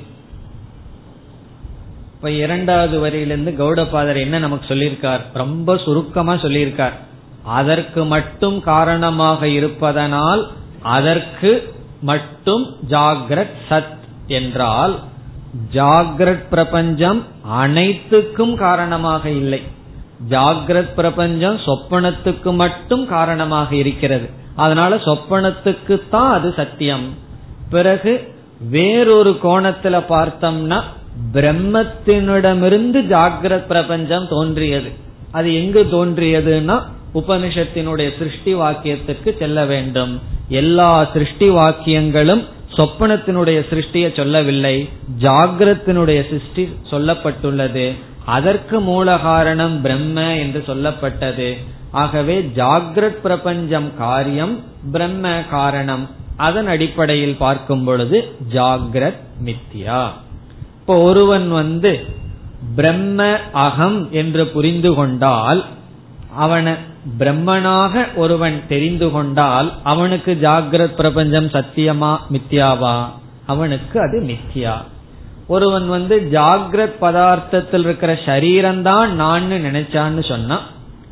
[2.15, 5.21] இப்ப இரண்டாவது வரியிலிருந்து கௌடபாதர் என்ன நமக்கு சொல்லியிருக்கார்?
[5.33, 6.93] ரொம்ப சுருக்கமா சொல்லியிருக்கார்.
[7.43, 10.51] அதற்கு மட்டும் காரணமாக இருப்பதனால்
[10.83, 14.99] அதற்கு மட்டும் ஜாகிரத் சத் என்றால்
[15.73, 19.63] ஜாகிரத் பிரபஞ்சம் அனைத்துக்கும் காரணமாக இல்லை.
[20.29, 24.31] ஜாகிரத் பிரபஞ்சம் சொப்பனத்துக்கு மட்டும் காரணமாக இருக்கிறது.
[24.57, 27.15] அதனால சொப்பனத்துக்கு தான் அது சத்தியம்.
[27.71, 28.35] பிறகு
[28.71, 30.83] வேறொரு கோணத்துல பார்த்தோம்னா
[31.33, 34.93] பிரம்மத்தினிடமிருந்து ஜாகிரத் பிரபஞ்சம் தோன்றியது.
[35.33, 36.83] அது எங்கு தோன்றியதுன்னா
[37.15, 40.21] உபனிஷத்தினுடைய சிருஷ்டி வாக்கியத்துக்கு செல்ல வேண்டும்.
[40.49, 42.45] எல்லா சிருஷ்டி வாக்கியங்களும்
[42.77, 44.89] சொப்பனத்தினுடைய சிருஷ்டியை சொல்லவில்லை.
[45.21, 47.95] ஜாகிரத்தினுடைய சிருஷ்டி சொல்லப்பட்டுள்ளது.
[48.25, 51.57] அதற்கு மூல காரணம் பிரம்ம என்று சொல்லப்பட்டது.
[51.91, 56.11] ஆகவே ஜாகிரத் பிரபஞ்சம் காரியம் பிரம்ம காரணம்.
[56.37, 60.09] அதன் அடிப்படையில் பார்க்கும் பொழுது ஜாகிரத் மித்யா.
[60.81, 62.07] இப்போ ஒருவன் வந்து
[62.77, 65.65] பிரம்ம அகம் என்று புரிந்து கொண்டால்
[66.37, 66.73] அவனை
[67.19, 73.05] பிரம்மனாக ஒருவன் தெரிந்து கொண்டால் அவனுக்கு ஜாகிரத் பிரபஞ்சம் சத்தியமா மித்யாவா?
[73.47, 74.73] அவனுக்கு அது மித்யா.
[75.47, 80.61] ஒருவன் வந்து ஜாகிரத் பதார்த்தத்தில் இருக்கிற சரீரம்தான் நான் நினைச்சான்னு சொன்னா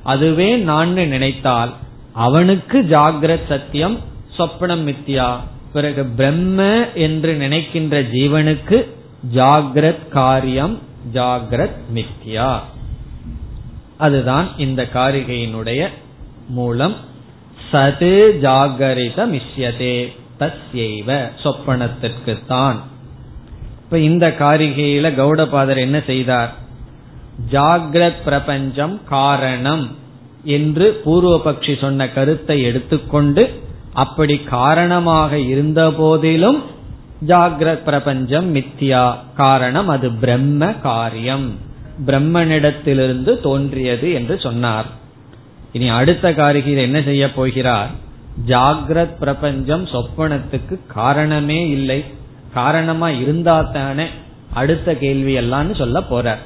[0.03, 1.73] அதுவே நான் நினைத்தால்
[2.13, 4.01] அவனுக்கு ஜாகிரத் சத்தியம்
[4.39, 5.37] சொப்பனம் மித்யா.
[5.73, 8.89] பிறகு பிரம்ம என்று நினைக்கின்ற ஜீவனுக்கு
[9.35, 10.79] ஜாகிரத் காரியம்
[11.15, 12.61] ஜாகிரத் மித்யா.
[13.99, 15.89] அதுதான் இந்த காரிகையினுடைய
[16.49, 16.97] மூலம்.
[17.73, 21.09] சது ஜாகரித மிஷ்யதே தஸ்யைவ
[21.43, 22.79] சொப்பனத்திற்கு தான்
[23.83, 26.53] இப்ப இந்த காரிகையில கௌடபாதர் என்ன செய்தார்?
[27.53, 29.97] ஜாகிரத் பிரபஞ்சம் காரணம்
[30.45, 36.63] என்று பூர்வபக்ஷி சொன்ன கருத்தை எடுத்துக்கொண்டு அப்படி காரணமாக இருந்த போதிலும்
[37.27, 41.66] ஜாகிரத் பிரபஞ்சம் மித்தியா காரணம் அது பிரம்ம காரியம்.
[42.07, 44.87] பிரம்மனிடத்திலிருந்து தோன்றியது என்று சொன்னார்.
[45.73, 47.91] இனி அடுத்த காரிகையில் என்ன செய்ய போகிறார்?
[48.47, 52.05] ஜாகிரத் பிரபஞ்சம் சொப்பனத்துக்கு காரணமே இல்லை.
[52.55, 54.07] காரணமா இருந்தா தானே
[54.53, 56.39] அடுத்த கேள்வி எல்லாம்னு சொல்ல போறார்.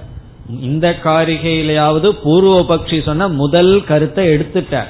[0.60, 4.88] இந்த காரிகையிலாவது பூர்வபக்ஷி சொன்ன முதல் கருத்தை எடுத்துட்டார்.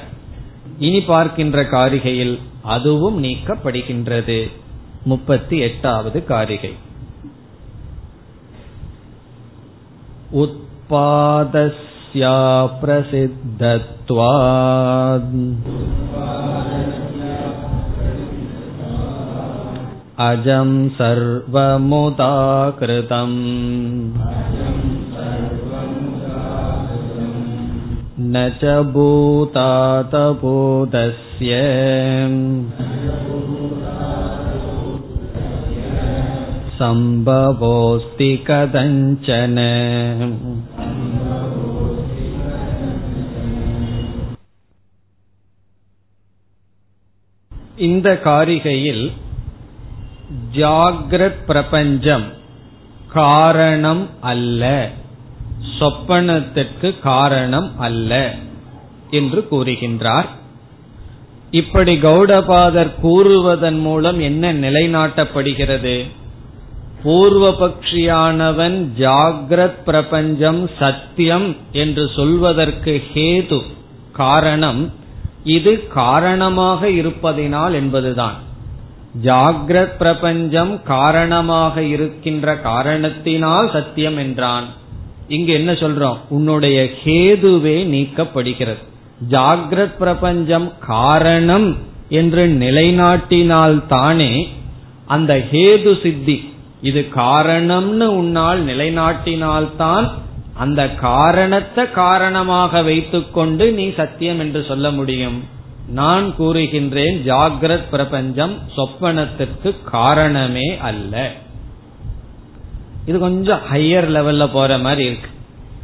[0.79, 4.51] இனி பார்க்கின்ற காரிகையில் அதுவும் நீக்கப்படுகின்றது.
[5.03, 6.73] முப்பத்தி எட்டாவது காரிகை.
[10.42, 12.34] उत्पादस्या
[12.82, 14.16] प्रसिद्धत्वात्
[20.26, 22.14] अजं सर्वमुदाकृतम्
[28.34, 29.58] न च भूतातबोधस्य
[36.80, 39.56] सम्भवोऽस्ति कथञ्चन
[47.86, 49.04] இந்த காரிகையில்
[50.56, 52.26] ஜாகிரத் பிரபஞ்சம்
[53.16, 54.62] காரணம் அல்ல
[55.78, 58.12] சொப்பனத்திற்கு காரணம் அல்ல
[59.10, 60.28] என்று கூறுகின்றார்
[61.52, 65.96] இப்படி கௌடபாதர் கூறுவதன் மூலம் என்ன நிலைநாட்டப்படுகிறது
[67.03, 73.61] பூர்வபக்ஷியானவன் ஜாகிரத் பிரபஞ்சம் சத்தியம் என்று சொல்வதற்கு ஹேது
[74.11, 74.93] காரணம்.
[75.43, 78.35] இது காரணமாக இருப்பதினால் என்பதுதான்.
[79.23, 84.65] ஜாகிரத் பிரபஞ்சம் காரணமாக இருக்கின்ற காரணத்தினால் சத்தியம் என்றான்.
[85.27, 86.17] இங்கு என்ன சொல்றோம்?
[86.29, 88.83] உன்னுடைய ஹேதுவே நீக்கப்படுகிறது.
[89.29, 91.77] ஜாகிரத் பிரபஞ்சம் காரணம்
[92.09, 94.49] என்று நிலைநாட்டினால் தானே
[95.05, 96.50] அந்த ஹேது சித்தி
[96.81, 100.09] இது காரணம்னு உன்னால் நிலைநாட்டினால்தான்
[100.53, 105.43] அந்த காரணத்தை காரணமாக வைத்துக்கொண்டு நீ சத்தியம் என்று சொல்ல முடியும்.
[105.87, 111.31] நான் கூறுகின்றேன் ஜாகிரத் பிரபஞ்சம் சொப்பனத்திற்கு காரணமே அல்ல.
[113.05, 115.29] இது கொஞ்சம் ஹையர் லெவல்ல போற மாதிரி இருக்கு.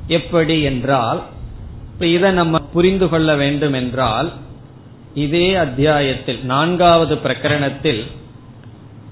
[0.08, 1.24] எப்படி என்றால்
[1.94, 4.34] இப்ப இதை நம்ம புரிந்து கொள்ள வேண்டும் என்றால்
[5.14, 8.08] இதே அத்தியாயத்தில் நான்காவது பிரகரணத்தில்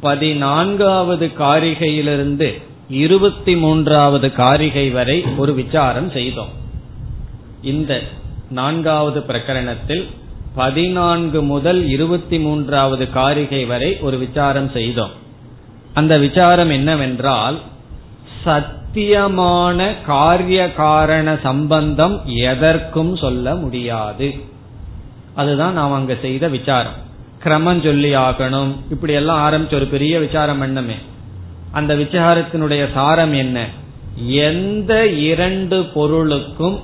[0.02, 6.50] பதினான்காவது காரிகையிலிருந்து இருபத்தி மூன்றாவது காரிகை வரை ஒரு விசாரம் செய்தோம்.
[7.62, 8.02] இந்த
[8.50, 10.04] நான்காவது பிரகரணத்தில்
[10.56, 15.10] பதினான்கு முதல் இருபத்தி மூன்றாவது காரிகை வரை ஒரு விசாரம் செய்தோம்.
[15.94, 17.60] அந்த விசாரம் என்னவென்றால்
[18.46, 24.36] சத்தியமான காரிய காரண சம்பந்தம் எதற்கும் சொல்ல முடியாது.
[25.36, 27.04] அதுதான் நாம் அங்க செய்த விசாரம்.
[27.46, 28.72] கிரமம் சொல்லி ஆகணும்.
[28.94, 30.98] இப்படி எல்லாம் ஆரம்பிச்சு ஒரு பெரிய விசாரம் பண்ணமே
[31.80, 33.58] அந்த விசாரத்தினுடைய சாரம் என்ன?
[34.50, 34.94] எந்த
[35.30, 36.78] இரண்டு பொருளுக்கும்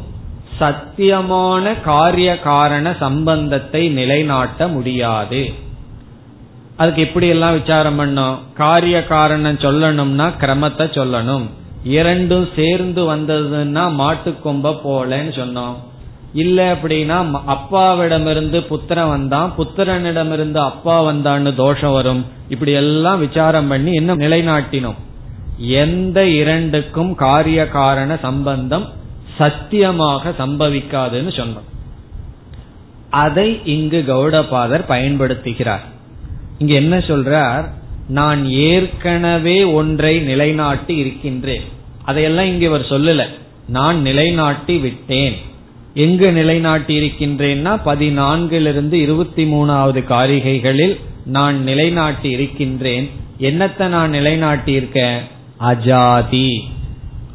[0.60, 5.42] சத்தியமான காரிய காரண சம்பந்தத்தை நிலைநாட்ட முடியாது.
[6.78, 8.38] அதுக்கு எப்படி எல்லாம் விசாரம் பண்ணோம்.
[8.56, 11.46] காரிய காரணம் சொல்லணும்னா கிரமத்தை சொல்லணும்.
[11.98, 15.78] இரண்டும் சேர்ந்து வந்ததுன்னா மாட்டுக்கொம்ப போலன்னு சொன்னோம்.
[16.34, 19.54] இல்ல அப்படின்னா அப்பாவிடமிருந்து புத்திரன் வந்தான்.
[19.58, 22.26] புத்திரனிடமிருந்து அப்பா வந்தான்னு தோஷம் வரும்.
[22.50, 24.96] இப்படி எல்லாம் விசாரம் பண்ணி என்ன நிலைநாட்டினோம்.
[25.58, 28.90] எந்த இரண்டுக்கும் காரிய காரண சம்பந்தம்
[29.38, 31.70] சத்தியமாக சம்பவிக்காதுன்னு சொன்னோம்.
[33.10, 35.82] அதை இங்கு கௌடபாதர் பயன்படுத்துகிறார்.
[36.58, 37.66] இங்க என்ன சொல்றார்?
[38.08, 41.62] நான் ஏற்கனவே ஒன்றை நிலைநாட்டி இருக்கின்றேன்.
[42.04, 43.26] அதையெல்லாம் இங்க இவர் சொல்லல.
[43.68, 45.50] நான் நிலைநாட்டி விட்டேன்.
[45.94, 55.20] எங்கு நிலைநாட்டி இருக்கின்றேன்னா பதினான்கிலிருந்து இருபத்தி மூணாவது காரிகைகளில் நான் நிலைநாட்டி இருக்கின்றேன் என்னத்தை நான் நிலைநாட்டி இருக்கேன்
[55.60, 56.62] அஜாதி.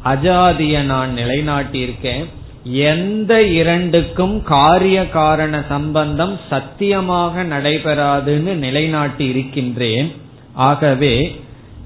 [0.05, 2.25] அஜாதிய நான் நிலைநாட்டி இருக்கேன்
[2.71, 10.11] எந்த இரண்டுக்கும் காரிய காரண சம்பந்தம் சத்தியமாக நடைபெறாதுன்னு நிலைநாட்டி இருக்கின்றேன்
[10.53, 11.41] ஆகவே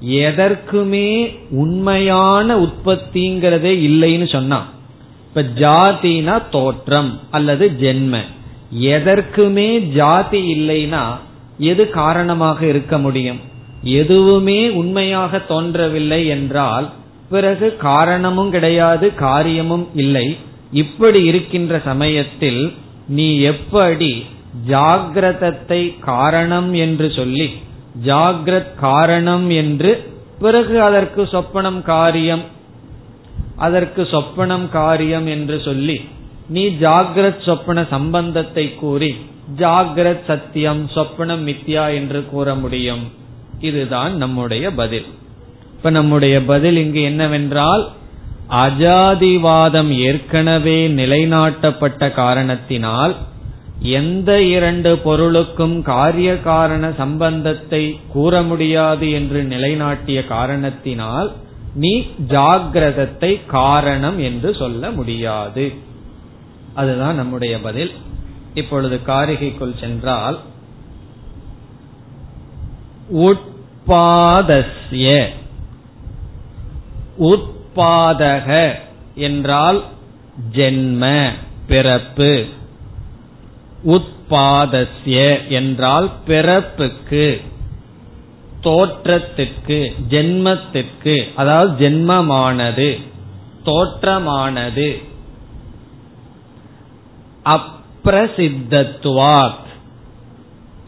[0.06, 4.68] எதற்குமே உண்மையான உற்பத்திங்கிறதே இல்லைன்னு சொன்னான்.
[5.34, 8.16] இப்ப ஜாதினா தோற்றம் அல்லது ஜென்ம.
[8.78, 11.04] எதற்குமே ஜாதி இல்லைன்னா
[11.58, 13.40] எது காரணமாக இருக்க முடியும்?
[13.82, 16.90] எதுவுமே உண்மையாக தோன்றவில்லை என்றால்
[17.30, 20.36] பிறகு காரணமும் கிடையாது காரியமும் இல்லை.
[20.72, 22.72] இப்படி இருக்கின்ற சமயத்தில்
[23.08, 24.24] நீ எப்படி
[24.68, 27.50] ஜாகிரதத்தை காரணம் என்று சொல்லி
[28.04, 32.44] ஜாகிரத் காரணம் என்று பிறகு அதற்கு சொப்பனம் காரியம்
[33.62, 35.96] அதற்கு சொப்பனம் காரியம் என்று சொல்லி
[36.48, 39.10] நீ ஜாகிரத் சொப்பன சம்பந்தத்தை கூறி
[39.56, 43.04] ஜாகிரத் சத்தியம் சொப்பனம் மித்யா என்று கூற முடியும்.
[43.60, 45.08] இதுதான் நம்முடைய பதில்.
[45.76, 47.84] இப்ப நம்முடைய பதில் இங்கு என்னவென்றால்
[48.62, 53.14] அஜாதிவாதம் ஏற்கனவே நிலைநாட்டப்பட்ட காரணத்தினால்
[53.98, 57.82] எந்த இரண்டு பொருளுக்கும் காரிய காரண சம்பந்தத்தை
[58.12, 61.30] கூற முடியாது என்று நிலைநாட்டிய காரணத்தினால்
[61.74, 65.72] நீ ஜாகிரதத்தை காரணம் என்று சொல்ல முடியாது.
[66.74, 67.92] அதுதான் நம்முடைய பதில்.
[68.54, 70.40] இப்பொழுது காரிகைக்குள் சென்றால்
[73.14, 75.26] உட்பாதஸ்ய
[77.18, 78.74] உட்பாதக
[79.14, 79.84] என்றால்
[80.52, 81.30] ஜென்ம
[81.66, 82.44] பிறப்பு.
[83.86, 87.40] உட்பாதஸ்ய என்றால் பிறப்புக்கு.
[88.62, 93.00] தோற்றத்திற்கு ஜென்மத்திற்கு அதாவது ஜென்மமானது
[93.64, 95.02] தோற்றமானது
[97.44, 99.60] அப்பிரசித்தத்துவாத்.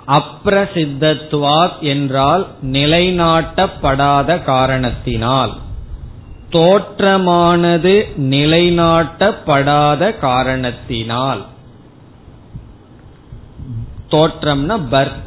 [0.07, 5.53] அப்பிரசித்தத்துவாத் என்றால் நிலைநாட்டப்படாத காரணத்தினால்.
[6.51, 11.47] தோற்றமானது நிலைநாட்டப்படாத காரணத்தினால்.
[14.11, 15.24] தோற்றம்னா பர்த்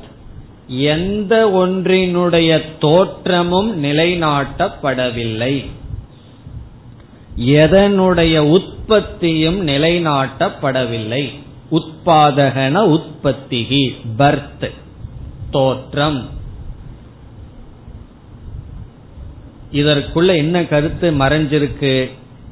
[0.67, 5.65] எந்த ஒன்றினுடைய தோற்றமும் நிலைநாட்டப்படவில்லை.
[7.39, 11.29] எதனுடைய உற்பத்தியும் நிலைநாட்டப்படவில்லை.
[11.71, 14.71] உற்பாதகன உற்பத்திகி பர்த்
[15.51, 16.29] தோற்றம்.
[19.73, 22.11] இதற்குள்ள என்ன கருத்து மறைஞ்சிருக்கு?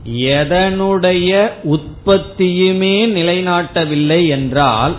[0.09, 4.95] எதனுடைய உற்பத்தியுமே நிலைநாட்டவில்லை என்றால்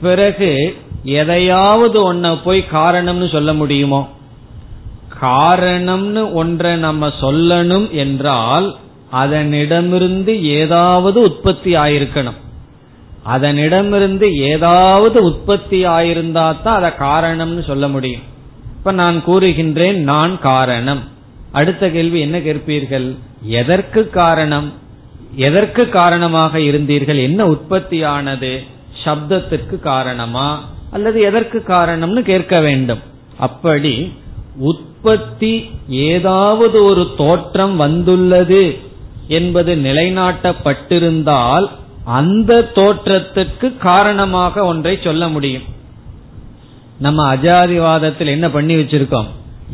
[0.00, 0.76] பிறகு
[1.06, 4.08] எதையாவது ஒன்ன போய் காரணம்னு சொல்ல முடியுமோ?
[5.22, 8.76] காரணம்னு ஒன்றை நம்ம சொல்லணும் என்றால்
[9.12, 12.36] அதனிடமிருந்து ஏதாவது உற்பத்தி ஆயிருக்கணும்.
[13.28, 18.20] அதனிடமிருந்து ஏதாவது உற்பத்தி ஆயிருந்தா தான் அதை காரணம்னு சொல்ல முடியும்.
[18.76, 21.02] இப்ப நான் கூறுகின்றேன் நான் காரணம்.
[21.52, 23.16] அடுத்த கேள்வி என்ன கேட்பீர்கள்?
[23.42, 24.72] எதற்கு காரணம்?
[25.34, 27.22] எதற்கு காரணமாக இருந்தீர்கள்?
[27.22, 28.62] என்ன உற்பத்தி ஆனது
[29.04, 30.74] சப்தத்திற்கு காரணமா?
[30.90, 32.98] அல்லது எதற்கு காரணம்னு கேட்க வேண்டும்.
[33.38, 34.12] அப்படி
[34.58, 38.78] உற்பத்தி ஏதாவது ஒரு தோற்றம் வந்துள்ளது
[39.28, 41.66] என்பது நிலைநாட்டப்பட்டிருந்தால்
[42.04, 45.62] அந்த தோற்றத்துக்கு காரணமாக ஒன்றை சொல்ல முடியும்.
[46.98, 49.26] நம்ம அஜாதிவாதத்தில் என்ன பண்ணி வச்சிருக்கோம்?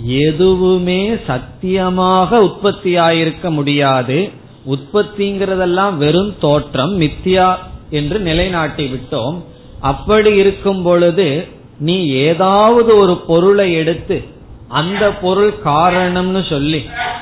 [0.05, 4.31] எதுவுமே சத்தியமாக உற்பத்தி ஆயிருக்க முடியாது.
[4.71, 7.57] உற்பத்திங்கிறதெல்லாம் வெறும் தோற்றம் மித்தியா
[7.91, 9.43] என்று நிலைநாட்டி விட்டோம்
[9.83, 14.25] அப்படி இருக்கும் பொழுது நீ ஏதாவது ஒரு பொருளை எடுத்து
[14.69, 16.81] அந்த பொருள் காரணம்னு சொல்லி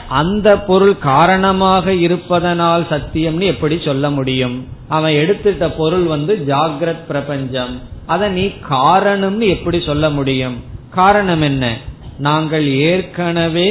[0.09, 4.67] அந்த பொருள் காரணமாக இருப்பதனால் சத்தியம்னு எப்படி சொல்ல முடியும்?
[4.89, 7.81] அவன் எடுத்துட்ட பொருள் வந்து ஜாகிரத் பிரபஞ்சம்.
[8.07, 10.57] அதை நீ காரணம்னு எப்படி சொல்ல முடியும்?
[10.91, 11.77] காரணம் என்ன?
[12.19, 13.69] நாங்கள் ஏற்கனவே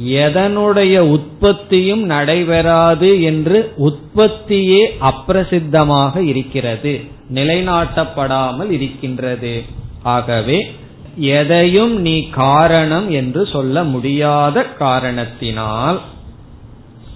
[0.00, 7.00] எதனுடைய உற்பத்தியும் நடைபெறாது என்று உற்பத்தியே அப்பிரசித்தமாக இருக்கிறது
[7.34, 9.62] நிலைநாட்டப்படாமல் இருக்கின்றது.
[10.02, 10.72] ஆகவே
[11.16, 16.00] எதையும் நீ காரணம் என்று சொல்ல முடியாத காரணத்தினால்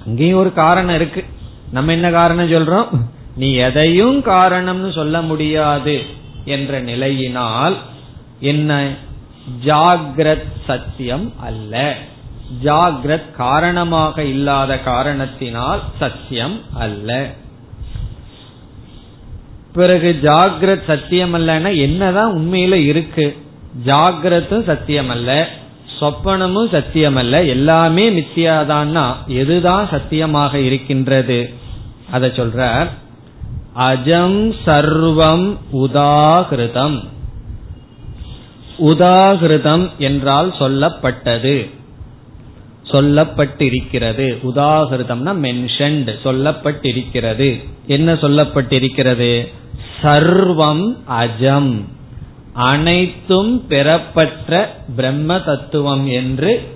[0.06, 1.24] அங்கேயும் ஒரு காரணம் இருக்கு.
[1.72, 2.88] நம்ம என்ன காரணம் சொல்றோம்?
[3.36, 6.02] நீ எதையும் காரணம்னு சொல்ல முடியாது
[6.44, 7.76] என்ற நிலையினால்
[8.40, 8.94] என்ன?
[9.64, 11.96] ஜாகிரத் சத்தியம் அல்ல.
[12.64, 17.30] ஜாகிரத் காரணமாக இல்லாத காரணத்தினால் சத்தியம் அல்ல.
[19.72, 23.36] பிறகு ஜாகிரத் சத்தியம் அல்லன்னா என்னதான் உண்மையில இருக்கு.
[23.86, 25.48] ஜாகிரத்தும் சத்தியம் அல்ல
[26.00, 31.52] சொப்பனமும் சத்தியம் அல்ல எல்லாமே மித்தியாதான்னா எதுதான் சத்தியமாக இருக்கின்றது?
[32.10, 32.88] அத சொல்ற
[33.78, 37.04] அஜம் சர்வம் உதாகிருதம்.
[38.78, 41.74] உதாகிருதம் என்றால் சொல்லப்பட்டது.
[42.90, 44.26] சொல்லப்பட்டிருக்கிறது.
[44.48, 47.64] உதாகிருதம்னா மென்ஷன்ட் சொல்லப்பட்டிருக்கிறது.
[47.86, 49.48] என்ன சொல்லப்பட்டிருக்கிறது?
[50.02, 51.84] சர்வம் அஜம்.
[52.52, 56.74] அனைத்தும் பெறப்பட்ட பிரம்ம தத்துவம் என்று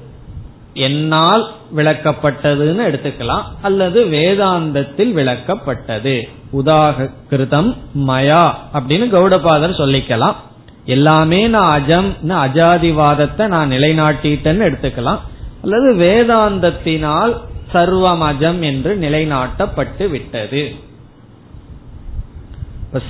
[0.74, 3.42] என்னால் விளக்கப்பட்டதுன்னு எடுத்துக்கலாம்.
[3.62, 6.28] அல்லது வேதாந்தத்தில் விளக்கப்பட்டது.
[6.52, 10.34] உதாகிருதம் மயா அப்படின்னு கௌடபாதர் சொல்லிக்கலாம்.
[10.84, 15.18] எல்லாமே நான் அஜம் அஜாதிவாதத்தை நான் நிலைநாட்டிட்டேன்னு எடுத்துக்கலாம்.
[15.62, 17.36] அல்லது வேதாந்தத்தினால்
[17.72, 20.74] சர்வம் அஜம் என்று நிலைநாட்டப்பட்டு விட்டது.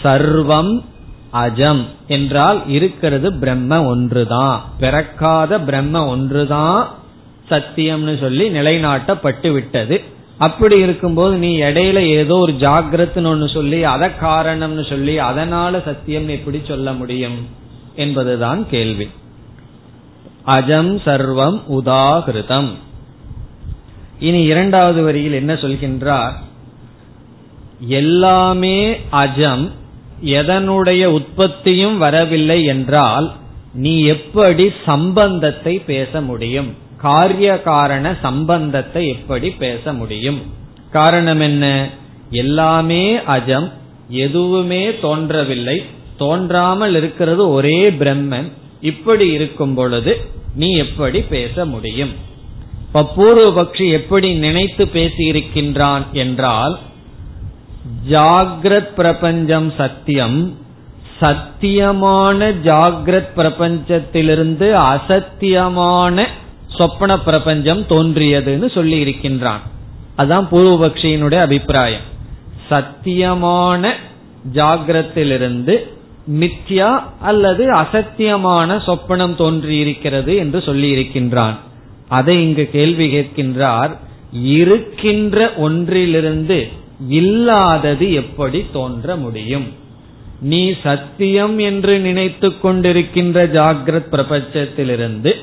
[0.02, 0.84] சர்வம்
[1.32, 6.88] அஜம் என்றால் இருக்கிறது பிரம்ம ஒன்றுதான் பிறக்காத பிரம்ம ஒன்றுதான்
[7.50, 10.02] சத்தியம்னு சொல்லி நிலைநாட்டப்பட்டு விட்டது.
[10.38, 16.60] அப்படி இருக்கும்போது நீ இடையில ஏதோ ஒரு ஜாகிரத்னு ஒன்னு சொல்லி அத காரணம்னு சொல்லி அதனால சத்தியம் எப்படி
[16.68, 17.48] சொல்ல முடியும்?
[17.94, 19.08] என்பதுதான் கேள்வி.
[20.54, 22.70] அஜம் சர்வம் உதாகிருதம்.
[24.18, 26.34] இனி இரண்டாவது வரியில் என்ன சொல்கின்றார்?
[28.00, 28.78] எல்லாமே
[29.10, 29.64] அஜம்
[30.38, 33.26] எதனுடைய உற்பத்தியும் வரவில்லை என்றால்
[33.72, 36.70] நீ எப்படி சம்பந்தத்தை பேச முடியும்?
[36.96, 40.40] காரிய காரண சம்பந்தத்தை எப்படி பேச முடியும்?
[40.90, 41.64] காரணம் என்ன?
[42.30, 43.04] எல்லாமே
[43.36, 43.68] அஜம்
[44.08, 45.78] எதுவுமே தோன்றவில்லை.
[46.16, 48.48] தோன்றாமல் இருக்கிறது ஒரே பிரம்மன்.
[48.80, 50.12] இப்படி இருக்கும் பொழுது
[50.54, 52.28] நீ எப்படி பேச முடியும்?
[52.82, 56.78] இப்ப பூர்வபக்ஷி எப்படி நினைத்து பேசியிருக்கின்றான் என்றால்
[58.10, 60.58] ஜாகிரத் பிரபஞ்சம் சத்தியம்
[61.20, 66.26] சத்தியமான ஜாகிரத் பிரபஞ்சத்திலிருந்து அசத்தியமான
[66.68, 69.60] சொப்பன பிரபஞ்சம் தோன்றியதுன்னு சொல்லி இருக்கின்றான்
[70.18, 72.08] அதான் பூர்வபக்ஷியினுடைய அபிப்பிராயம்.
[72.70, 73.92] சத்தியமான
[74.52, 75.98] ஜாகிரத்திலிருந்து
[76.38, 81.56] மித்யா அல்லது அசத்தியமான சொப்பனம் தோன்றியிருக்கிறது என்று சொல்லியிருக்கின்றான்.
[82.08, 83.90] அதை இங்கு கேள்வி கேட்கின்றார்
[84.32, 86.68] இருக்கின்ற ஒன்றிலிருந்து
[87.08, 89.68] இல்லாதது எப்படி தோன்ற முடியும்?
[90.40, 95.34] நீ சத்தியம் என்று நினைத்து கொண்டிருக்கின்ற ஜாகிரத் பிரபஞ்சத்திலிருந்து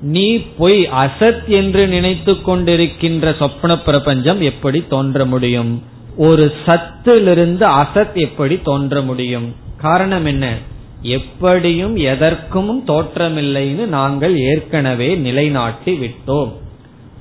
[0.00, 5.82] நீ பொய் அசத் என்று நினைத்து கொண்டிருக்கின்ற சொப்ன பிரபஞ்சம் எப்படி தோன்ற முடியும்?
[6.16, 9.66] ஒரு சத்திலிருந்து அசத் எப்படி தோன்ற முடியும்?
[9.80, 10.56] காரணம் என்ன?
[11.02, 16.52] எப்படியும் எதற்கும் தோற்றமில்லைன்னு நாங்கள் ஏற்கனவே நிலைநாட்டி விட்டோம்.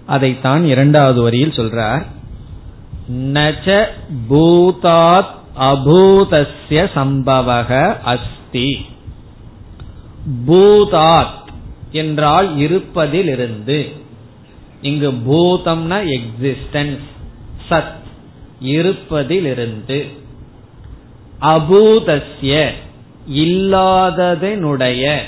[0.05, 2.05] அதைத்தான் இரண்டாவது வரியில் சொல்றார்.
[3.11, 3.85] நச்ச
[4.29, 8.85] பூதாத் அபூதஸ்ய சம்பவக அஸ்தி.
[10.47, 11.45] பூதாத்
[11.91, 13.91] என்றால் இருப்பதிலிருந்து.
[14.81, 16.99] இங்கு பூதம்னா எக்ஸிஸ்டன்ஸ்
[17.69, 17.95] சத்
[18.63, 20.07] இருப்பதிலிருந்து.
[21.41, 22.69] அபூதஸ்ய
[23.33, 25.19] இல்லாததனுடைய.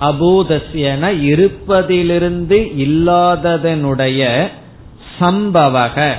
[0.00, 4.48] அபூதஸ்யன இருப்பதிலிருந்து இல்லாததனுடைய
[5.20, 6.14] சம்பவக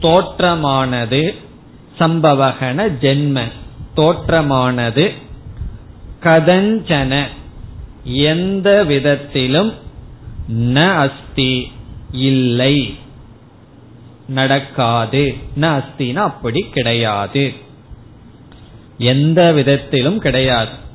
[0.00, 1.34] தோற்றமானது.
[1.98, 3.42] சம்பவகன ஜென்ம
[3.94, 5.12] தோற்றமானது.
[6.22, 7.22] கதஞ்சன
[8.04, 9.74] எந்த விதத்திலும்
[10.52, 11.72] ந அஸ்தி
[12.12, 12.94] இல்லை.
[14.28, 15.34] நடக்காது.
[15.60, 17.68] ந அஸ்தினா அப்படி கிடையாது.
[19.00, 20.88] எந்த விதத்திலும் கிடையாது.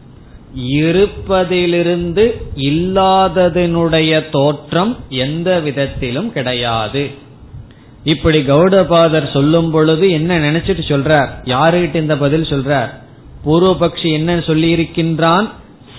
[0.70, 7.10] இருப்பதிலிருந்து இல்லாததனுடைய தோற்றம் எந்த விதத்திலும் கிடையாது.
[8.04, 11.30] இப்படி கௌடபாதர் சொல்லும் பொழுது என்ன நினைச்சிட்டு சொல்றார்?
[11.44, 12.90] யாருகிட்ட இந்த பதில் சொல்றார்?
[13.46, 15.50] பூர்வபக்ஷி என்ன சொல்லி இருக்கின்றான்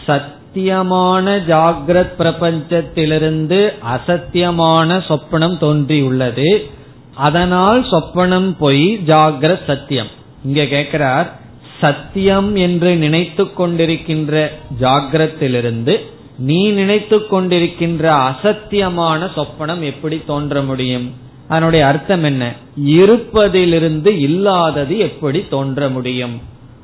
[0.06, 6.70] சத்தியமான ஜாகிரத் பிரபஞ்சத்திலிருந்து அசத்தியமான சொப்பனம் தோன்றியுள்ளது.
[7.14, 10.08] அதனால் சொப்பனம் பொய் ஜாகிரத் சத்தியம்.
[10.44, 11.44] இங்க கேட்கிறார்
[11.80, 14.46] சத்தியம் என்று நினைத்து கொண்டிருக்கின்ற
[14.80, 16.00] ஜாகிரத்திலிருந்து
[16.38, 21.12] நீ நினைத்து கொண்டிருக்கின்ற அசத்தியமான சொப்பனம் எப்படி தோன்ற முடியும்?
[21.48, 22.54] அதனுடைய அர்த்தம் என்ன?
[22.86, 26.40] இருப்பதிலிருந்து இல்லாதது எப்படி தோன்ற முடியும்?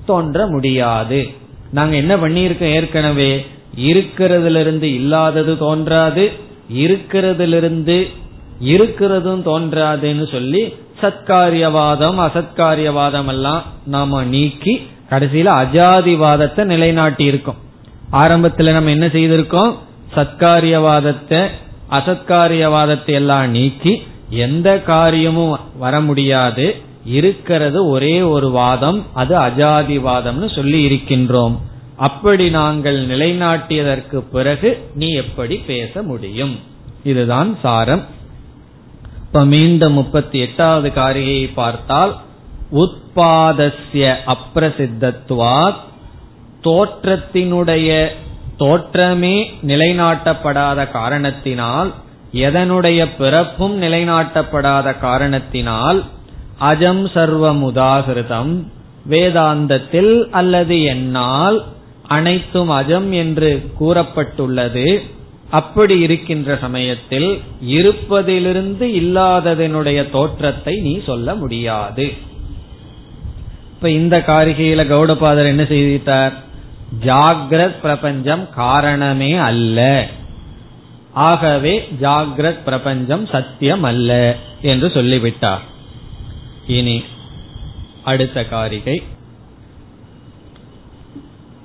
[0.07, 1.29] தோன்ற முடியாது.
[1.71, 3.47] நாங்க என்ன பண்ணியிருக்கோம் ஏற்கனவே?
[3.79, 6.33] இருக்கிறதுலிருந்து இல்லாதது தோன்றாது
[6.75, 8.09] இருக்கிறதிலிருந்து
[8.65, 14.75] இருக்கிறதும் தோன்றாதுன்னு சொல்லி சத்காரியவாதம் அசத்காரியவாதம் எல்லாம் நாம நீக்கி
[15.11, 17.57] கடைசியில அஜாதிவாதத்தை நிலைநாட்டி இருக்கோம்.
[18.13, 19.73] ஆரம்பத்துல நம்ம என்ன செய்திருக்கோம்?
[20.17, 21.47] சத்காரியவாதத்தை
[21.91, 26.77] அசத்காரியவாதத்தை எல்லாம் நீக்கி எந்த காரியமும் வர முடியாது.
[27.05, 31.57] இருக்கிறது ஒரே ஒரு வாதம் அது அஜாதிவாதம்னு சொல்லி இருக்கின்றோம்.
[31.97, 36.59] அப்படி நாங்கள் நிலைநாட்டியதற்கு பிறகு நீ எப்படி பேச முடியும்?
[37.05, 38.03] இதுதான் சாரம்.
[39.33, 42.17] இப்ப மீண்டும் முப்பத்தி எட்டாவது காரிகையை பார்த்தால்
[42.73, 45.79] உத்பாதஸ்ய அப்பிரசித்தத்துவாத்
[46.63, 48.09] தோற்றத்தினுடைய
[48.59, 51.93] தோற்றமே நிலைநாட்டப்படாத காரணத்தினால்
[52.33, 56.05] எதனுடைய பிறப்பும் நிலைநாட்டப்படாத காரணத்தினால்
[56.61, 58.53] அஜம் சர்வம் உதாகிருதம்
[59.09, 61.65] வேதாந்தத்தில் அல்லது என்னால்
[62.07, 65.03] அனைத்தும் அஜம் என்று கூறப்பட்டுள்ளது.
[65.53, 67.31] அப்படி இருக்கின்ற சமயத்தில்
[67.67, 72.13] இருப்பதிலிருந்து இல்லாததனுடைய தோற்றத்தை நீ சொல்ல முடியாது.
[73.75, 76.33] இப்ப இந்த காரிகையில கௌடபாதர் என்ன செய்தார்
[77.05, 80.09] ஜாகிரத் பிரபஞ்சம் காரணமே அல்ல.
[81.13, 85.63] ஆகவே ஜாகிரத் பிரபஞ்சம் சத்தியம் அல்ல என்று சொல்லிவிட்டார்.
[86.67, 87.03] இனி
[88.03, 89.03] அடுத்த காரிகை.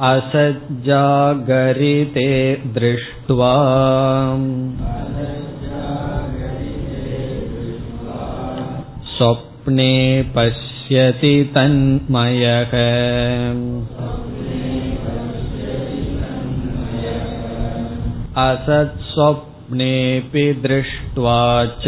[0.06, 2.30] असज्जागरिते
[2.76, 3.50] दृष्ट्वा
[9.10, 9.92] स्वप्ने
[10.36, 12.74] पश्यति तन्मयः
[18.46, 21.38] असत्स्वप्नेऽपि दृष्ट्वा
[21.84, 21.86] च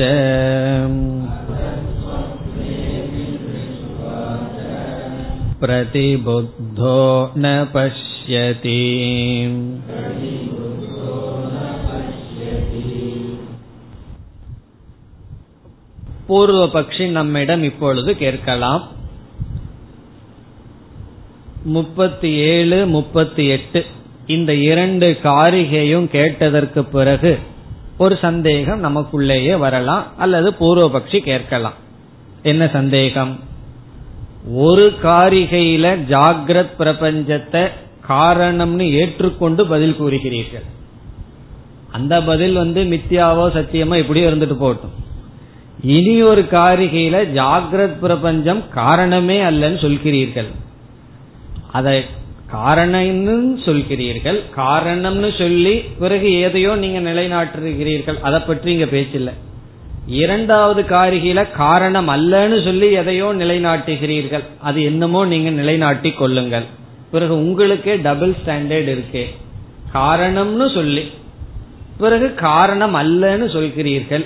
[5.60, 6.98] प्रतिबुद्धो
[7.36, 8.80] न पश्यति
[16.26, 18.82] பூர்வ பக்ஷி நம்மிடம் இப்பொழுது கேட்கலாம்
[21.72, 23.80] முப்பத்தி ஏழு முப்பத்தி எட்டு
[24.26, 27.32] இந்த இரண்டு காரிகையும் கேட்டதற்கு பிறகு
[27.98, 31.78] ஒரு சந்தேகம் நமக்குள்ளேயே வரலாம் அல்லது பூர்வபக்ஷி கேட்கலாம்
[32.42, 33.34] என்ன சந்தேகம்
[34.47, 37.67] ஒரு காரிகையில ஜாகிரத் பிரபஞ்சத்தை
[38.07, 40.65] காரணம்னு ஏற்றுக்கொண்டு பதில் கூறுகிறீர்கள்.
[41.91, 45.07] அந்த பதில் வந்து மித்தியாவோ சத்தியமோ இப்படியோ இருந்துட்டு போகட்டும்.
[45.83, 50.47] இனி ஒரு காரிகையில ஜாகிரத் பிரபஞ்சம் காரணமே அல்லன்னு சொல்கிறீர்கள்.
[51.71, 52.05] அதை
[52.53, 54.41] காரணம்னு சொல்கிறீர்கள்.
[54.55, 58.19] காரணம்னு சொல்லி பிறகு எதையோ நீங்க நிலைநாட்டுகிறீர்கள்.
[58.19, 59.33] அதை பற்றி இங்க பேச்சில்லை.
[60.09, 64.43] இரண்டாவது காரிகையில காரணம் அல்லன்னு சொல்லி எதையோ நிலைநாட்டுகிறீர்கள்.
[64.59, 66.63] அது என்னமோ நீங்க நிலைநாட்டி கொள்ளுங்கள்.
[67.11, 69.25] பிறகு உங்களுக்கே டபுள் ஸ்டாண்டர்ட் இருக்கே.
[69.93, 71.11] காரணம்னு சொல்லி.
[71.97, 74.25] பிறகு காரணம் அல்லன்னு சொல்கிறீர்கள்.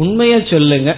[0.00, 0.96] உண்மைய சொல்லுங்க.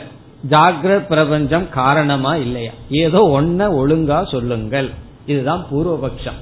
[0.50, 2.70] ஜாகிர பிரபஞ்சம் காரணமா இல்லையா?
[2.90, 4.90] ஏதோ ஒன்ன ஒழுங்கா சொல்லுங்கள்.
[5.26, 6.40] இதுதான் பூர்வபக்ஷம்.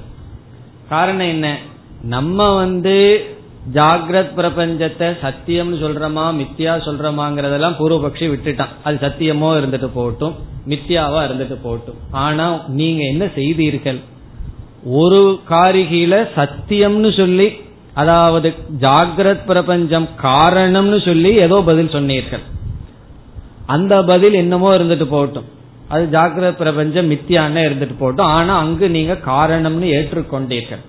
[0.89, 1.57] காரணம் என்ன?
[2.01, 3.25] நம்ம வந்து
[3.71, 8.73] ஜாகிரத் பிரபஞ்சத்தை சத்தியம்னு சொல்றமா மித்தியா சொல்றமாங்கிறதெல்லாம் பூர்வபக்ஷி விட்டுட்டான்.
[8.83, 10.35] அது சத்தியமோ இருந்துட்டு போகட்டும்
[10.67, 11.95] மித்தியாவா இருந்துட்டு போகட்டும்.
[12.11, 13.99] ஆனா நீங்க என்ன செய்தீர்கள்?
[14.85, 17.53] ஒரு காரிகையில சத்தியம்னு சொல்லி
[17.93, 22.41] அதாவது ஜாகிரத் பிரபஞ்சம் காரணம்னு சொல்லி ஏதோ பதில் சொன்னீர்கள்.
[23.65, 25.45] அந்த பதில் என்னமோ இருந்துட்டு போகட்டும்.
[25.87, 28.25] அது ஜாகிரத் பிரபஞ்சம் மித்தியான்னு இருந்துட்டு போகட்டும்.
[28.25, 30.83] ஆனா அங்கு நீங்க காரணம்னு ஏற்றுக்கொண்டீர்கள்.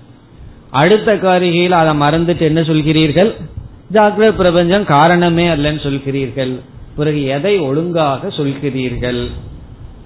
[0.74, 3.30] அடுத்த காரிகையில் அதை மறந்துட்டு என்ன சொல்கிறீர்கள்?
[3.92, 6.52] ஜாக்கிர பிரபஞ்சம் காரணமே அல்லன்னு சொல்கிறீர்கள்.
[6.96, 9.20] பிறகு எதை ஒழுங்காக சொல்கிறீர்கள்?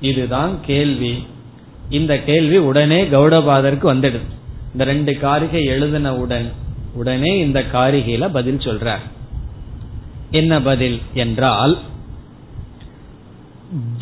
[0.01, 1.15] இதுதான் கேள்வி.
[1.91, 4.27] இந்த கேள்வி உடனே கௌடபாதருக்கு வந்துடுது.
[4.73, 6.49] இந்த ரெண்டு காரிகை எழுதின உடன்
[6.95, 9.05] உடனே இந்த காரிகையில பதில் சொல்றார்.
[10.31, 11.75] என்ன பதில் என்றால்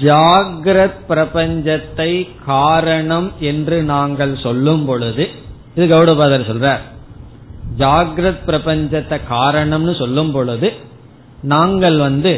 [0.02, 2.12] ஜாகிரத் பிரபஞ்சத்தை
[2.44, 5.44] காரணம் என்று நாங்கள் சொல்லும் பொழுது
[5.76, 6.82] இது கௌடபாதர் சொல்றார்.
[7.78, 10.68] ஜாகிரத் பிரபஞ்சத்தை காரணம்னு சொல்லும் பொழுது
[11.42, 12.32] நாங்கள் வந்து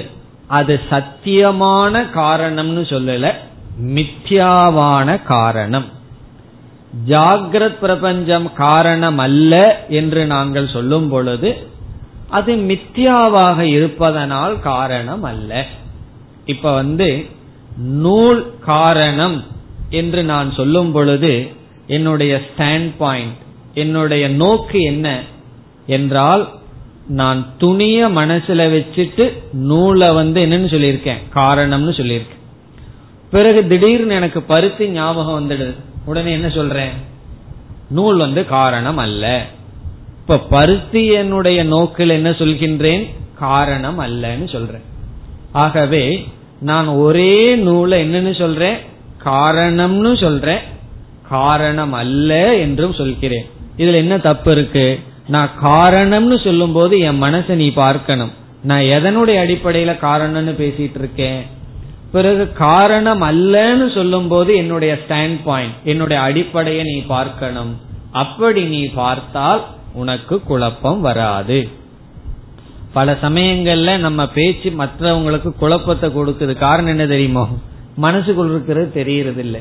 [0.47, 3.33] அது சத்தியமான காரணம்னு சொல்லல
[3.97, 5.89] மித்யாவான காரணம்.
[7.09, 9.55] ஜாகிரத் பிரபஞ்சம் காரணம் அல்ல
[9.89, 11.51] என்று நாங்கள் சொல்லும் பொழுது
[12.29, 15.67] அது மித்யாவாக இருப்பதனால் காரணம் அல்ல
[16.45, 17.27] இப்ப வந்து
[18.05, 19.45] நூல் காரணம்
[19.91, 21.33] என்று நான் சொல்லும் பொழுது
[21.89, 23.37] என்னுடைய ஸ்டாண்ட் பாயிண்ட்
[23.75, 25.23] என்னுடைய நோக்கு என்ன
[25.87, 26.49] என்றால்
[27.09, 32.37] நான் துணிய மனசுல வச்சுட்டு நூலை வந்து என்னன்னு சொல்லியிருக்கேன் காரணம்னு சொல்லியிருக்கேன்.
[33.31, 35.75] பிறகு திடீர்னு எனக்கு பருத்தி ஞாபகம் வந்துடுது.
[36.05, 36.91] உடனே என்ன சொல்றேன்?
[37.91, 39.47] நூல் வந்து காரணம் அல்ல.
[40.21, 43.07] இப்ப பருத்தி என்னுடைய நோக்கில் என்ன சொல்கின்றேன்?
[43.39, 44.83] காரணம் அல்லன்னு சொல்றேன்.
[45.53, 46.29] ஆகவே
[46.61, 48.77] நான் ஒரே நூலை என்னன்னு சொல்றேன்?
[49.25, 50.77] காரணம்னு சொல்றேன்.
[51.29, 53.47] காரணம் அல்ல என்றும் சொல்கிறேன்.
[53.77, 54.87] இதுல என்ன தப்பு இருக்கு?
[55.29, 58.33] நான் காரணம்னு சொல்லும் போது என் மனசை நீ பார்க்கணும்.
[58.63, 61.43] நான் எதனுடைய அடிப்படையில காரணம்னு பேசிட்டு இருக்கேன்
[62.13, 67.73] பிறகு காரணம் அல்லன்னு சொல்லும் போது என்னுடைய ஸ்டாண்ட் பாயிண்ட் என்னுடைய அடிப்படையை நீ பார்க்கணும்.
[68.13, 71.59] அப்படி நீ பார்த்தால் உனக்கு குழப்பம் வராது.
[72.93, 76.55] பல சமயங்கள்ல நம்ம பேச்சு மற்றவங்களுக்கு குழப்பத்தை கொடுக்குது.
[76.55, 77.45] காரணம் என்ன தெரியுமோ?
[77.97, 79.61] மனசுக்குள் இருக்கிறது தெரியறது இல்லை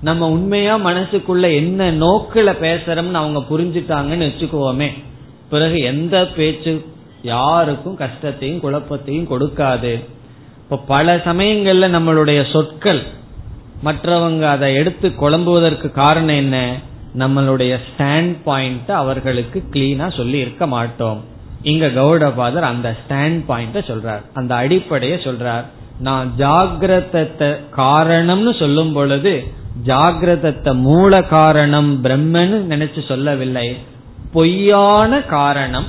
[0.00, 5.02] நம்ம உண்மையா மனசுக்குள்ள என்ன நோக்கில பேசுறோம்னு அவங்க புரிஞ்சுட்டாங்கன்னு வச்சுக்குவோமே.
[5.50, 6.84] பிறகு எந்த பேச்சு
[7.22, 10.04] யாருக்கும் கஷ்டத்தையும் குழப்பத்தையும் கொடுக்காது.
[10.58, 13.02] இப்ப பல சமயங்கள்ல நம்மளுடைய சொற்கள்
[13.84, 16.74] மற்றவங்க அதை எடுத்து குழம்புவதற்கு காரணம் என்ன?
[17.18, 21.24] நம்மளுடைய ஸ்டாண்ட் பாயிண்ட் அவர்களுக்கு கிளீனா சொல்லி இருக்க மாட்டோம்.
[21.62, 24.22] இங்க கௌடபாதர் அந்த ஸ்டாண்ட் பாயிண்ட சொல்றார்.
[24.34, 25.64] அந்த அடிப்படையை சொல்றார்.
[25.98, 29.52] நான் ஜாகிரத காரணம்னு சொல்லும் பொழுது
[29.86, 33.76] ஜாகிரதத்தை மூல காரணம் பிரம்மன்னு நினைச்சு சொல்லவில்லை.
[34.32, 35.86] பொய்யான காரணம்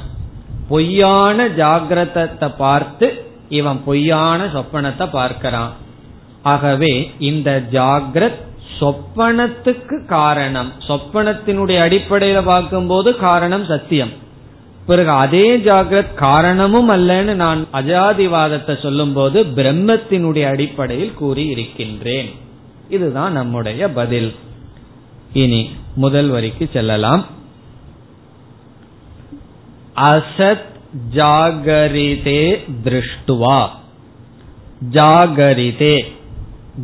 [0.70, 5.74] பொய்யான ஜாகிரதத்தை பார்த்து இவன் பொய்யான சொப்பனத்தை பார்க்கிறான்.
[6.42, 8.48] ஆகவே இந்த ஜாகிரத்
[8.80, 10.72] சொப்பனத்துக்கு காரணம்.
[10.88, 14.12] சொப்பனத்தினுடைய அடிப்படையில பார்க்கும்போது காரணம் சத்தியம்.
[14.86, 22.48] பிறகு அதே ஜாகிரத் காரணமும் அல்லன்னு நான் அஜாதிவாதத்தை சொல்லும் போது பிரம்மத்தினுடைய அடிப்படையில் கூறி இருக்கின்றேன்
[22.90, 24.36] இதுதான் நம்முடைய பதில்.
[25.34, 27.26] இனி முதல் வரிக்கு செல்லலாம்.
[29.96, 30.62] அசத்
[31.14, 33.68] ஜாகரிதே திருஷ்டுவா.
[34.90, 36.12] ஜாகரிதே.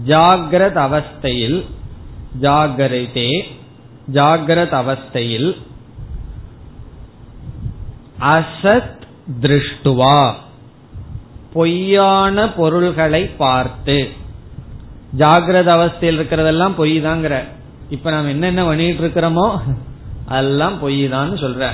[0.06, 1.66] ஜாகிரத் அவஸ்தையில்
[2.42, 3.44] ஜாகரிதே.
[4.14, 5.58] ஜாகிரத் அவஸ்தையில்
[8.22, 8.98] அசத்
[9.42, 10.34] திருஷ்டுவா.
[11.54, 14.24] பொய்யான பொருள்களை பார்த்து.
[15.18, 17.44] ஜாகிரத அவஸ்தையில் இருக்கிறதெல்லாம் பொய் தாங்கிற
[17.90, 19.60] இப்ப நாம் என்னென்ன பண்ணிட்டு இருக்கிறோமோ
[20.26, 21.70] அதெல்லாம் பொய் தான் சொல்ற.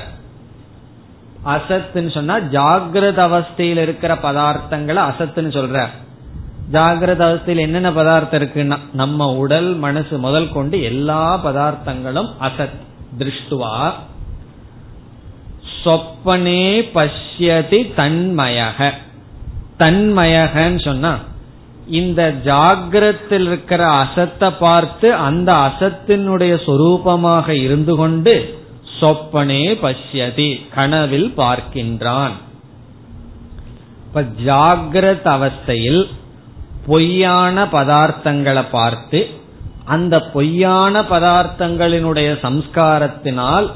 [1.45, 5.87] அசத்துன்னு சொன்னா ஜாகிரத அவஸ்தையில் இருக்கிற பதார்த்தங்களை அசத்துன்னு சொல்ற.
[6.71, 12.77] ஜாகிரத அவஸ்தையில் என்னென்ன பதார்த்தம் இருக்குன்னா நம்ம உடல் மனசு முதல் கொண்டு எல்லா பதார்த்தங்களும் அசத்
[13.17, 13.91] திருஷ்டுவா.
[15.83, 18.91] சொப்பனே பஷ்யதி தன்மயக.
[19.79, 21.17] தன்மயகன்னு சொன்னா
[21.99, 28.33] இந்த ஜாகிரத்தில் இருக்கிற அசத்தை பார்த்து அந்த அசத்தினுடைய சொரூபமாக இருந்து கொண்டு
[28.99, 32.35] சொப்பனே பஷ்யதி கனவில் பார்க்கின்றான்.
[34.05, 36.03] இப்ப ஜாகிரத் அவஸ்தையில்
[36.85, 39.19] பொய்யான பதார்த்தங்களை பார்த்து
[39.85, 43.67] அந்த பொய்யான பதார்த்தங்களினுடைய சம்ஸ்காரத்தினால்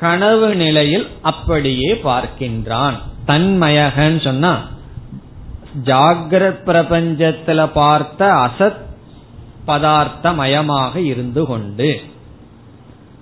[0.00, 2.96] கனவு நிலையில் அப்படியே பார்க்கின்றான்.
[3.26, 4.52] தன்மயகன்னு சொன்னா
[5.84, 8.80] ஜாகிரத் பிரபஞ்சத்துல பார்த்த அசத்
[9.66, 12.00] பதார்த்தமயமாக இருந்து கொண்டு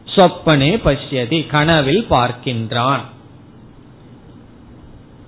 [0.05, 3.01] சொப்பனே பஷ்யதி கனவில் பார்க்கின்றான்.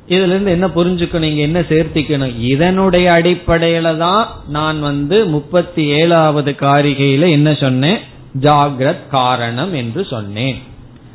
[0.09, 2.39] இதுல இருந்து என்ன புரிஞ்சுக்கணும் இங்க என்ன சேர்த்திக்கணும்?
[2.39, 7.99] இதனுடைய அடிப்படையில தான் நான் வந்து முப்பத்தி ஏழாவது காரிகையில என்ன சொன்னேன்?
[8.41, 10.63] ஜாகிரத் காரணம் என்று சொன்னேன்.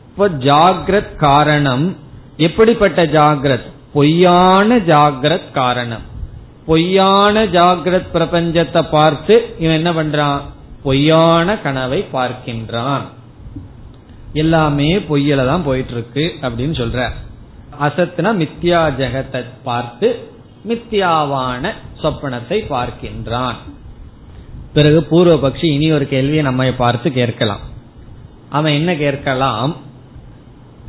[0.09, 1.95] இப்ப ஜாகிரத் காரணம்
[2.37, 3.75] எப்படிப்பட்ட ஜாகிரத்?
[3.97, 6.01] பொய்யான ஜாகிரத் காரணம்.
[6.65, 10.41] பொய்யான ஜாகிரத் பிரபஞ்சத்தை பார்த்து இவன் என்ன பண்றான்?
[10.83, 13.01] பொய்யான கனவை பார்க்கின்றான்.
[14.33, 17.09] எல்லாமே பொய்யில தான் போயிட்டு இருக்கு அப்படின்னு சொல்ற.
[17.81, 20.29] அசத்னா மித்யா ஜெகத்தை பார்த்து
[20.67, 21.73] மித்யாவான
[22.03, 23.55] சொப்பனத்தை பார்க்கின்றான்.
[24.73, 27.59] பிறகு பூர்வபக்ஷி இனி ஒரு கேள்வியை நம்ம பார்த்து கேட்கலாம்.
[28.49, 29.75] அவன் என்ன கேட்கலாம்?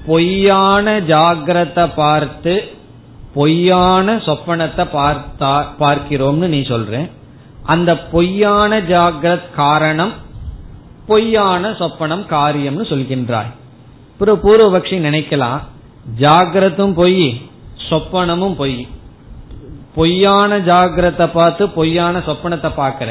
[0.07, 2.77] பொய்யான ஜாகிரத்தை பார்த்து
[3.39, 7.01] பொய்யான சொப்பனத்தை பார்த்தா பார்க்கிறோம்னு நீ சொல்ற
[7.73, 10.15] அந்த பொய்யான ஜாகிரத் காரணம்
[11.11, 13.51] பொய்யான சொப்பனம் காரியம்னு சொல்கின்றாய்.
[14.45, 15.61] பூர்வபக்ஷி நினைக்கலாம்
[16.23, 17.27] ஜாகிரத்தும் பொய்
[17.89, 18.79] சொப்பனமும் பொய்.
[19.95, 23.11] பொய்யான ஜாகிரத்தை பார்த்து பொய்யான சொப்பனத்தை பார்க்கற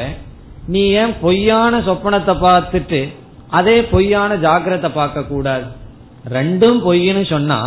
[0.74, 3.00] நீ ஏன் பொய்யான சொப்பனத்தை பார்த்துட்டு
[3.58, 5.66] அதே பொய்யான ஜாகிரத்தை பார்க்க கூடாது
[6.36, 7.58] ரெண்டும் பொய்ன்னு சொன்னா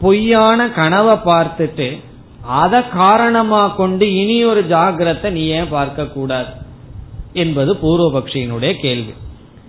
[0.00, 2.02] பொய்யான கனவை பார்த்துட்டு
[2.42, 6.48] அத காரணமா கொண்டு இனி ஒரு ஜாகிரத்தை நீ ஏன் பார்க்க கூடாது?
[7.32, 9.14] என்பது பூர்வபக்ஷியினுடைய கேள்வி.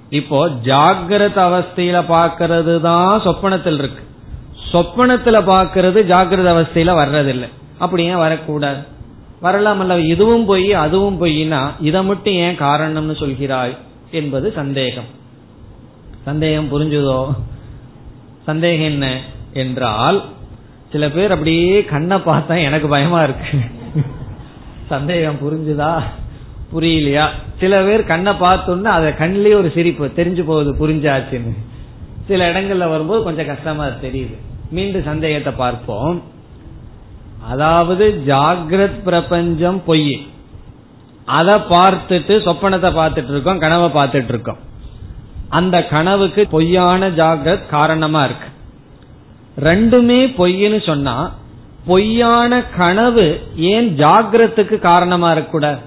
[0.10, 4.04] இப்போ ஜாகிரத அவஸ்தையில பாக்கிறது தான் சொப்பனத்தில் இருக்கு.
[4.72, 7.50] சொப்பனத்துல பாக்கிறது ஜாகிரத அவஸ்தையில வர்றதில்லை.
[7.80, 8.82] அப்படி ஏன் வரக்கூடாது?
[9.42, 13.78] வரலாமல்ல இதுவும் பொய் அதுவும் பொய்னா இதை மட்டும் ஏன் காரணம்னு சொல்கிறாய்
[14.12, 15.10] என்பது சந்தேகம்.
[16.22, 17.30] சந்தேகம் புரிஞ்சுதோ?
[18.46, 19.22] சந்தேகம் என்ன?
[19.54, 20.24] என்றால்
[20.92, 23.60] சில பேர் அப்படியே கண்ணை பார்த்தா எனக்கு பயமா இருக்கு.
[24.90, 26.04] சந்தேகம் புரிஞ்சுதா?
[26.74, 27.28] புரியலையா?
[27.60, 31.58] சில பேர் கண்ணை பார்த்தோன்னா அதை கண்ணிலேயே ஒரு சிரிப்பு தெரிஞ்சு போகுது புரிஞ்சாச்சுன்னு.
[32.28, 34.36] சில இடங்கள்ல வரும்போது கொஞ்சம் கஷ்டமா தெரியுது.
[34.70, 36.24] மீண்டும் சந்தேகத்தை பார்ப்போம்.
[37.50, 40.28] அதாவது ஜாகிரத் பிரபஞ்சம் பொய்.
[41.26, 44.58] அதை பார்த்துட்டு சொப்பனத்தை பார்த்துட்டு இருக்கோம் கனவை பார்த்துட்டு இருக்கோம்.
[45.50, 48.48] அந்த கனவுக்கு பொய்யான ஜாகிரத் காரணமா இருக்கு.
[49.58, 51.34] ரெண்டுமே பொய்ன்னு சொன்னா
[51.86, 55.80] பொய்யான கனவு ஏன் ஜாகிரத்துக்கு காரணமா இருக்கக்கூடாது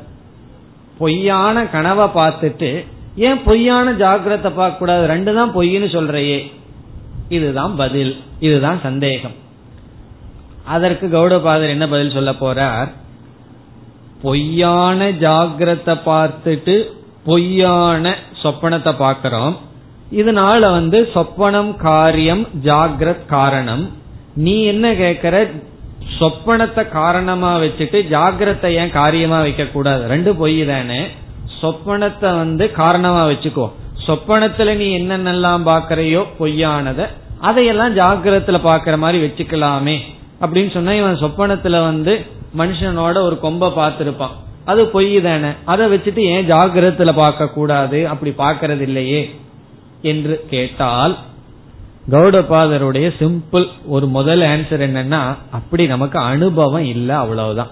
[0.98, 2.86] பொய்யான கனவை பார்த்துட்டு
[3.16, 6.52] ஏன் பொய்யான ஜாகிரத்தை பார்க்க கூடாது ரெண்டு தான் பொய்ன்னு சொல்றையே.
[7.28, 8.20] இதுதான் பதில்.
[8.40, 9.34] இதுதான் சந்தேகம்.
[10.64, 12.92] அதற்கு கௌடபாதர் என்ன பதில் சொல்ல போறார்?
[14.22, 16.84] பொய்யான ஜாகிரத்தை பார்த்துட்டு
[17.24, 19.58] பொய்யான சொப்பனத்தை பார்க்கிறோம்.
[20.16, 23.92] இதனால வந்து சொப்பனம் காரியம் ஜாகிரத் காரணம்.
[24.34, 25.50] நீ என்ன கேக்குற?
[26.20, 31.06] சொப்பனத்தை காரணமா வச்சுட்டு ஜாகிரத்தை ஏன் காரியமா வைக்க கூடாது ரெண்டு பொய் தானே.
[31.62, 33.72] சொப்பனத்தை வந்து காரணமா வச்சுக்கோ.
[34.06, 37.06] சொப்பனத்துல நீ என்னென்னலாம் பாக்குறையோ பொய்யானத
[37.40, 39.98] அதையெல்லாம் ஜாகிரத்துல பாக்குற மாதிரி வச்சுக்கலாமே.
[40.40, 42.26] அப்படின்னு சொன்னா இவன் சொப்பனத்துல வந்து
[42.58, 44.34] மனுஷனோட ஒரு கொம்ப பார்த்திருப்பான்.
[44.64, 45.48] அது பொய் தானே.
[45.64, 49.34] அதை வச்சுட்டு ஏன் ஜாகிரத்துல பார்க்க கூடாது அப்படி பாக்கிறது இல்லையே.
[50.04, 51.18] என்று கேட்டால்
[52.10, 57.68] கௌடபாதருடைய சிம்பிள் ஒரு முதல் ஆன்சர் என்னன்னா அப்படி நமக்கு அனுபவம் இல்லை அவ்வளவுதான்.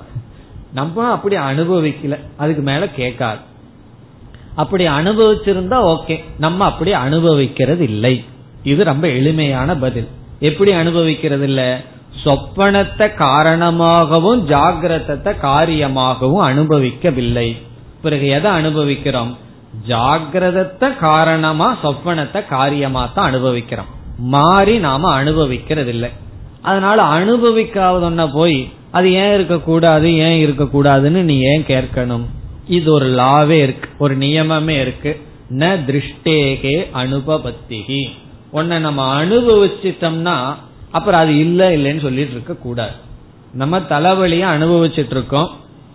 [0.73, 3.39] நம்ம அப்படி அனுபவிக்கல அதுக்கு மேல கேட்காது.
[4.55, 8.25] அப்படி அனுபவிச்சிருந்தா ஓகே நம்ம அப்படி அனுபவிக்கிறது இல்லை.
[8.63, 10.09] இது ரொம்ப எளிமையான பதில்.
[10.41, 11.81] எப்படி அனுபவிக்கிறது இல்ல?
[12.25, 17.57] சொப்பனத்தை காரணமாகவும் ஜாகிரதத்தை காரியமாகவும் அனுபவிக்கவில்லை.
[18.03, 19.37] பிறகு எதை அனுபவிக்கிறோம்?
[19.89, 23.91] ஜாகிரதத்தை காரணமா சொப்பனத்தை காரியமா தான் அனுபவிக்கிறோம்.
[24.35, 26.11] மாறி நாம அனுபவிக்கிறது இல்லை
[26.63, 28.59] அதனால அனுபவிக்காதொன்ன போய்
[28.91, 32.25] அது ஏன் இருக்கக்கூடாது ஏன் இருக்கக்கூடாதுன்னு நீ ஏன் கேட்கணும்?
[32.67, 35.13] இது ஒரு லாவே இருக்கு ஒரு நியமமே இருக்கு.
[35.51, 38.03] ந திருஷ்டேகே அனுபபத்திகி
[38.51, 40.37] உன்னை நம்ம அனுபவிச்சிட்டோம்னா
[40.91, 42.95] அப்புறம் அது இல்ல இல்லைன்னு சொல்லிட்டு இருக்க கூடாது.
[43.53, 45.51] நம்ம தலைவலியை அனுபவிச்சிட்டு இருக்கோம்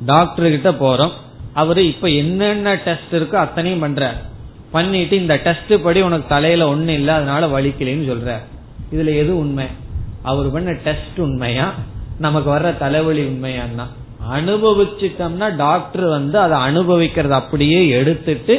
[0.05, 1.13] டாக்டர் கிட்ட போறோம்
[1.57, 4.17] அவரு இப்ப என்னென்ன டெஸ்ட் இருக்கோ அத்தனையும் பண்றார்.
[4.71, 8.31] பண்ணிட்டு இந்த டெஸ்ட் படி உனக்கு தலையில ஒண்ணு இல்ல அதனால வலிக்கலைன்னு சொல்ற
[8.91, 9.65] இதுல எது உண்மை?
[10.21, 11.73] அவர் பண்ண டெஸ்ட் உண்மையா?
[12.19, 13.85] நமக்கு வர்ற தலைவலி உண்மையான்னா?
[14.33, 18.55] அனுபவிச்சிட்டோம்னா டாக்டர் வந்து அதை அனுபவிக்கிறது அப்படியே எடுத்துட்டு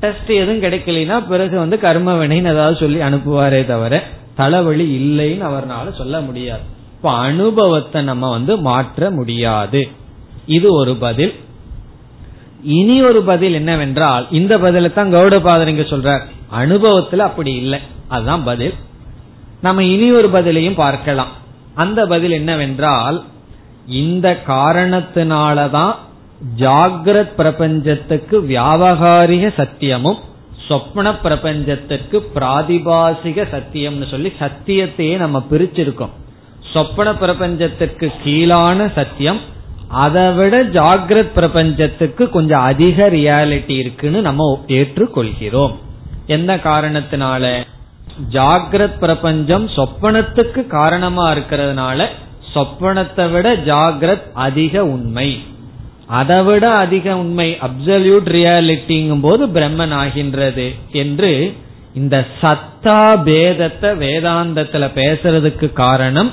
[0.00, 4.02] டெஸ்ட் எதுவும் கிடைக்கலனா பிறகு வந்து கர்ம வினைன்னு ஏதாவது சொல்லி அனுப்புவாரே தவிர
[4.36, 6.64] தலைவலி இல்லைன்னு அவர்னால சொல்ல முடியாது.
[6.96, 9.88] இப்ப அனுபவத்தை நம்ம வந்து மாற்ற முடியாது.
[10.46, 11.34] இது ஒரு பதில்.
[12.62, 16.20] இனி ஒரு பதில் என்னவென்றால் இந்த பதிலை தான் கௌடபாதர் இங்க சொல்றார்.
[16.58, 17.78] அனுபவத்துல அப்படி இல்லை.
[18.08, 18.74] அதுதான் பதில்.
[19.62, 21.28] நம்ம இனி ஒரு பதிலையும் பார்க்கலாம்.
[21.74, 23.24] அந்த பதில் என்னவென்றால்
[23.86, 25.94] இந்த காரணத்தினாலதான்
[26.56, 30.18] ஜாகிரத் பிரபஞ்சத்துக்கு வியாபகாரிக சத்தியமும்
[30.68, 36.10] சொப்ன பிரபஞ்சத்திற்கு பிராதிபாசிக சத்தியம்னு சொல்லி சத்தியத்தையே நம்ம பிரிச்சிருக்கோம்.
[36.72, 39.40] சொப்பன பிரபஞ்சத்திற்கு கீழான சத்தியம்
[39.88, 45.74] அதை விட ஜாகிரத் பிரபஞ்சத்துக்கு கொஞ்சம் அதிக ரியாலிட்டி இருக்குன்னு நம்ம ஏற்றுக்கொள்கிறோம்.
[46.26, 47.66] எந்த காரணத்தினால?
[48.32, 52.06] ஜாகிரத் பிரபஞ்சம் சொப்பனத்துக்கு காரணமா இருக்கிறதுனால
[52.54, 55.42] சொப்பனத்தை விட ஜாகிரத் அதிக உண்மை.
[56.06, 61.56] அதை விட அதிக உண்மை அப்சல்யூட் ரியாலிட்டிங்கும் போது பிரம்மன் ஆகின்றது என்று
[61.94, 66.32] இந்த சத்தா பேதத்தை வேதாந்தத்துல பேசுறதுக்கு காரணம்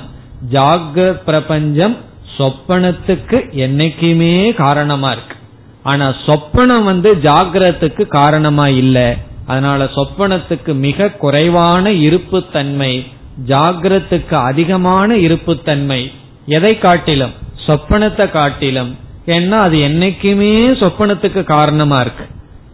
[0.52, 1.96] ஜாகிரத் பிரபஞ்சம்
[2.38, 5.36] சொப்பனத்துக்கு என்னைக்குமே காரணமா இருக்கு.
[5.82, 9.16] ஆனா சொப்பனம் வந்து ஜாகிரத்துக்கு காரணமா இல்ல.
[9.46, 13.06] அதனால சொப்பனத்துக்கு மிக குறைவான இருப்பு தன்மை
[13.46, 16.10] ஜாகிரத்துக்கு அதிகமான இருப்பு தன்மை
[16.46, 17.32] எதை காட்டிலும்?
[17.66, 18.96] சொப்பனத்தை காட்டிலும்.
[19.26, 22.24] ஏன்னா அது என்னைக்குமே சொப்பனத்துக்கு காரணமா இருக்கு.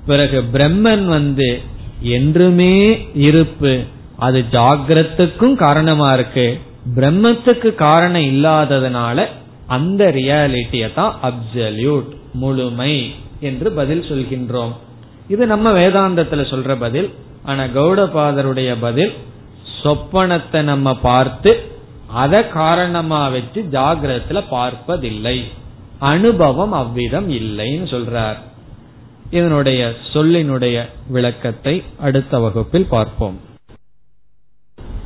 [0.07, 1.61] பிறகு பிரம்மன் வந்து
[2.01, 3.85] என்றுமே இருப்பு
[4.17, 6.61] அது ஜாகிரத்துக்கும் காரணமா இருக்கு.
[6.97, 9.29] பிரம்மத்துக்கு காரணம் இல்லாததுனால
[9.77, 12.11] அந்த ரியாலிட்டியை தான் அப்சல்யூட்
[12.43, 12.95] முழுமை
[13.49, 14.73] என்று பதில் சொல்கின்றோம்.
[15.35, 17.09] இது நம்ம வேதாந்தத்துல சொல்ற பதில்.
[17.45, 19.13] ஆனா கௌடபாதருடைய பதில்
[19.83, 21.53] சொப்பனத்தை நம்ம பார்த்து
[22.23, 25.37] அதை காரணமா வச்சு ஜாகிரத்துல பார்ப்பதில்லை.
[26.13, 28.39] அனுபவம் அவ்விதம் இல்லைன்னு சொல்றார்.
[29.39, 29.81] இதனுடைய
[30.13, 30.77] சொல்லினுடைய
[31.15, 31.75] விளக்கத்தை
[32.07, 33.39] அடுத்த வகுப்பில் பார்ப்போம்.